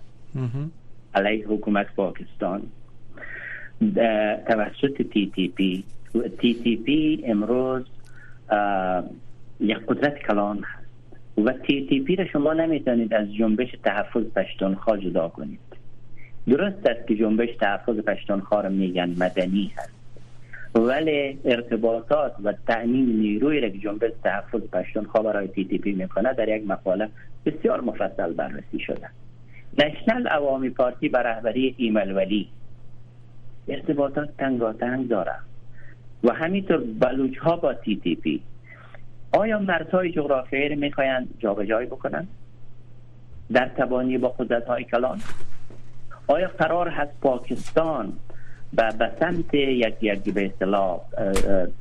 علیه 1.15 1.47
حکومت 1.47 1.87
پاکستان. 1.97 2.63
توسط 4.47 5.03
تی 5.13 5.33
تی 5.35 5.49
پی 5.49 5.85
تی 6.41 6.55
تی 6.55 6.77
پی 6.77 7.23
امروز 7.27 7.85
یک 9.61 9.79
قدرت 9.89 10.19
کلان 10.19 10.59
هست. 10.65 10.89
و 11.45 11.53
تی 11.53 11.87
تی 11.87 12.01
پی 12.01 12.17
را 12.17 12.25
شما 12.27 12.53
نمی‌تونید 12.53 13.15
از 13.15 13.35
جنبش 13.35 13.69
تحفظ 13.85 14.25
پشتونخوا 14.37 14.97
جدا 14.97 15.29
کنید. 15.29 15.61
درست 16.49 16.87
است 16.87 17.09
که 17.09 17.17
جنبش 17.17 17.49
تحفظ 17.61 17.97
پشتونخوا 17.99 18.61
را 18.61 18.69
میگن 18.69 19.15
مدنی 19.19 19.73
هست. 19.77 19.93
ولی 20.75 21.39
ارتباطات 21.45 22.33
و 22.45 22.55
تأمین 22.67 23.07
نیروی 23.21 23.61
را 23.61 23.69
که 23.69 23.79
جنبش 23.79 24.11
تحفظ 24.25 24.61
پشتونخوا 24.61 25.23
برای 25.23 25.49
تی 25.49 25.65
تی 25.65 25.79
پی 25.79 25.93
می‌کنه 25.93 26.35
در 26.35 26.57
یک 26.57 26.67
مقاله 26.67 27.09
بسیار 27.47 27.81
مفصل 27.81 28.33
بررسی 28.33 28.79
شده. 28.79 29.09
نشنل 29.79 30.27
عوامی 30.27 30.71
پارتی 30.71 31.09
به 31.09 31.23
رهبری 31.23 31.75
ایمل 31.79 32.17
ولی. 32.17 32.49
ارتباطات 33.69 34.37
تنگاتنگ 34.39 35.09
داره 35.09 35.35
و 36.25 36.33
همینطور 36.33 36.85
بلوچ 37.01 37.39
ها 37.39 37.57
با 37.57 37.75
تی 37.75 37.97
تی 37.97 38.15
پی. 38.15 38.43
آیا 39.33 39.59
مرزهای 39.59 40.13
جغرافیایی 40.13 40.69
رو 40.69 40.77
می‌خواین 40.77 41.29
جابجایی 41.39 41.87
بکنن؟ 41.87 42.27
در 43.53 43.69
تبانی 43.69 44.19
با 44.19 44.29
قدرت 44.29 44.65
های 44.67 44.85
کلان؟ 44.85 45.21
آیا 46.27 46.49
قرار 46.49 46.89
هست 46.89 47.21
پاکستان 47.21 48.13
به 48.73 48.89
به 48.99 49.11
سمت 49.21 49.55
یک 49.55 49.95
یک 50.03 50.35
به 50.35 50.47
اصطلاح 50.47 51.01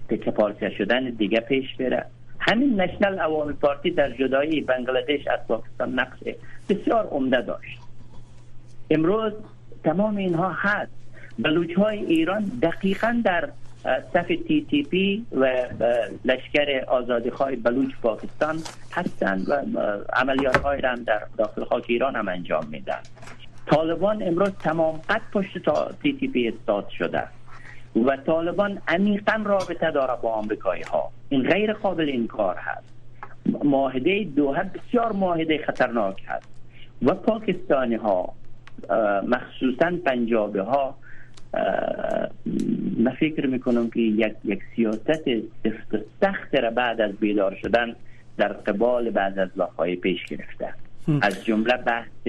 تکه 0.10 0.70
شدن 0.78 1.10
دیگه 1.10 1.40
پیش 1.40 1.76
بره؟ 1.76 2.06
همین 2.40 2.82
نشنل 2.82 3.20
عوامی 3.20 3.54
پارتی 3.54 3.92
در 3.92 4.10
جدایی 4.10 4.62
بنگلادش 4.62 5.28
از 5.28 5.40
پاکستان 5.48 6.00
نقش 6.00 6.20
بسیار 6.70 7.06
عمده 7.06 7.42
داشت. 7.42 7.87
امروز 8.89 9.34
تمام 9.84 10.15
اینها 10.15 10.50
هست. 10.50 10.91
بلوچ 11.39 11.73
های 11.73 12.06
ایران 12.06 12.43
دقیقا 12.62 13.21
در 13.23 13.50
صف 14.13 14.28
تی 14.28 14.65
تی 14.69 14.84
پی 14.84 15.26
و 15.32 15.65
لشکر 16.26 16.86
آزادی 16.88 17.30
های 17.30 17.56
بلوچ 17.56 17.91
پاکستان 18.02 18.60
هستند 18.91 19.50
و 19.50 19.54
عملیات 20.13 20.58
های 20.58 20.82
هم 20.84 21.04
در 21.04 21.21
داخل 21.38 21.63
خاک 21.63 21.86
ایران 21.88 22.15
هم 22.15 22.28
انجام 22.28 22.67
میدن. 22.67 23.00
طالبان 23.65 24.23
امروز 24.23 24.50
تمام 24.50 25.02
قد 25.10 25.21
پشت 25.34 25.58
تا 25.58 25.91
تی 26.04 26.13
تی 26.13 26.28
پی 26.28 26.47
استاد 26.47 26.89
شده. 26.89 27.23
و 28.06 28.17
طالبان 28.17 28.82
عمیقا 28.88 29.41
رابطه 29.45 29.91
داره 29.91 30.15
با 30.21 30.34
آمریکایی 30.34 30.84
ها 30.84 31.12
این 31.30 31.43
غیر 31.43 31.73
قابل 31.73 32.12
انکار 32.13 32.56
هست. 32.56 32.93
معاهده 33.63 34.23
دوحه 34.23 34.63
بسیار 34.63 35.13
معاهده 35.13 35.65
خطرناک 35.65 36.23
هست. 36.28 36.47
و 37.02 37.13
پاکستانی 37.13 37.95
ها 37.95 38.34
مخصوصا 39.28 39.92
پنجابه 40.06 40.62
ها 40.62 40.96
من 42.98 43.12
فکر 43.20 43.46
می‌کنم 43.46 43.90
که 43.90 44.00
یک, 44.00 44.34
یک 44.46 44.60
سیاست 44.76 45.24
سفت 45.63 45.96
سخت 46.22 46.56
را 46.56 46.70
بعد 46.72 47.02
از 47.02 47.12
بیدار 47.16 47.58
شدن 47.62 47.96
در 48.38 48.48
قبال 48.48 49.10
بعد 49.10 49.40
از 49.40 49.50
لاخهای 49.56 49.96
پیش 49.96 50.26
گرفته. 50.26 50.74
از 51.22 51.46
جمله 51.46 51.78
بحث 51.78 52.28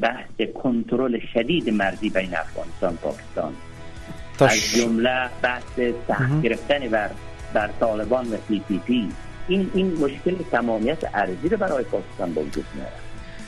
بحث 0.00 0.40
کنترل 0.54 1.18
شدید 1.34 1.70
مرزی 1.70 2.10
بین 2.10 2.34
افغانستان 2.34 2.94
و 2.94 2.96
پاکستان. 2.96 3.52
از 4.40 4.76
جمله 4.76 5.28
بحث 5.42 5.80
سخت 6.08 6.42
گرفتن 6.42 6.88
بر 6.88 7.10
بر 7.54 7.70
طالبان 7.80 8.26
و 8.26 8.36
سی 8.48 8.62
پی 8.68 8.78
پی. 8.78 9.08
این 9.48 9.70
این 9.74 9.92
مشکل 9.92 10.34
تمامیت 10.50 11.04
ارزی 11.14 11.48
رو 11.48 11.56
برای 11.56 11.84
پاکستان 11.84 12.34
به 12.34 12.40
وجود 12.40 12.64
میاره. 12.74 12.92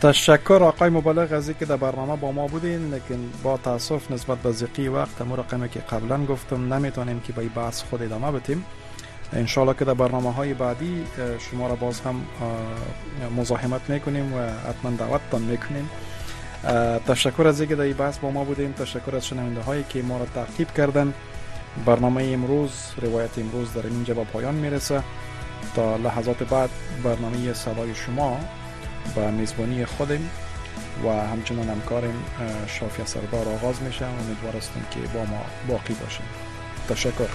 تشکر. 0.03 0.63
آقای 0.63 0.91
مبالغ 0.91 1.33
از 1.33 1.51
که 1.51 1.65
در 1.65 1.77
برنامه 1.77 2.17
با 2.17 2.33
ما 2.33 2.47
بودین 2.47 2.95
لیکن 2.95 3.31
با 3.43 3.57
تاسف 3.57 4.11
نسبت 4.11 4.39
به 4.39 4.53
زیقی 4.53 4.89
وقت 4.89 5.23
مو 5.23 5.37
رقمی 5.37 5.69
که 5.69 5.81
قبلا 5.81 6.25
گفتم 6.25 6.75
نمی‌تونیم 6.75 7.21
که 7.21 7.33
به 7.33 7.43
بحث 7.43 7.83
خود 7.83 8.03
ادامه 8.03 8.31
بتیم 8.31 8.65
انشالله 9.33 9.75
که 9.75 9.85
در 9.85 9.95
برنامه 9.95 10.33
های 10.33 10.55
بعدی 10.55 11.05
شما 11.51 11.69
را 11.69 11.75
باز 11.75 12.01
هم 12.01 12.15
مزاحمت 13.37 13.91
می‌کنیم 13.91 14.35
و 14.35 14.39
حتما 14.69 14.91
دعوتتان 14.99 15.43
می‌کنیم. 15.43 15.91
تشکر 17.07 17.47
از 17.47 17.61
اینکه 17.61 17.77
در 17.77 17.83
این 17.83 17.97
بحث 17.97 18.19
با 18.19 18.31
ما 18.31 18.45
بودیم 18.45 18.73
تشکر 18.73 19.17
از 19.17 19.27
شنونده 19.27 19.61
هایی 19.61 19.85
که 19.89 20.03
ما 20.03 20.19
را 20.19 20.27
تعقیب 20.35 20.75
کردن. 20.75 21.15
برنامه 21.87 22.23
امروز 22.23 22.71
روایت 23.03 23.39
امروز 23.39 23.75
در 23.75 23.87
اینجا 23.87 24.15
با 24.15 24.25
پایان 24.25 24.55
می‌رسه. 24.55 25.03
تا 25.77 25.97
لحظات 25.97 26.43
بعد 26.43 26.71
برنامه 27.05 27.53
صدای 27.53 27.95
شما. 27.95 28.41
با 29.15 29.31
میزبانی 29.31 29.85
خودم 29.85 30.31
و 31.05 31.09
همچنان 31.09 31.69
همکارم 31.69 32.25
شافی 32.67 33.03
سردار 33.05 33.49
آغاز 33.49 33.83
میشه. 33.83 34.07
امیدوار 34.07 34.57
هستم 34.57 34.81
که 34.91 35.01
با 35.01 35.25
ما 35.25 35.45
باقی 35.69 35.95
باشیم. 35.95 36.25
تشکر. 36.89 37.29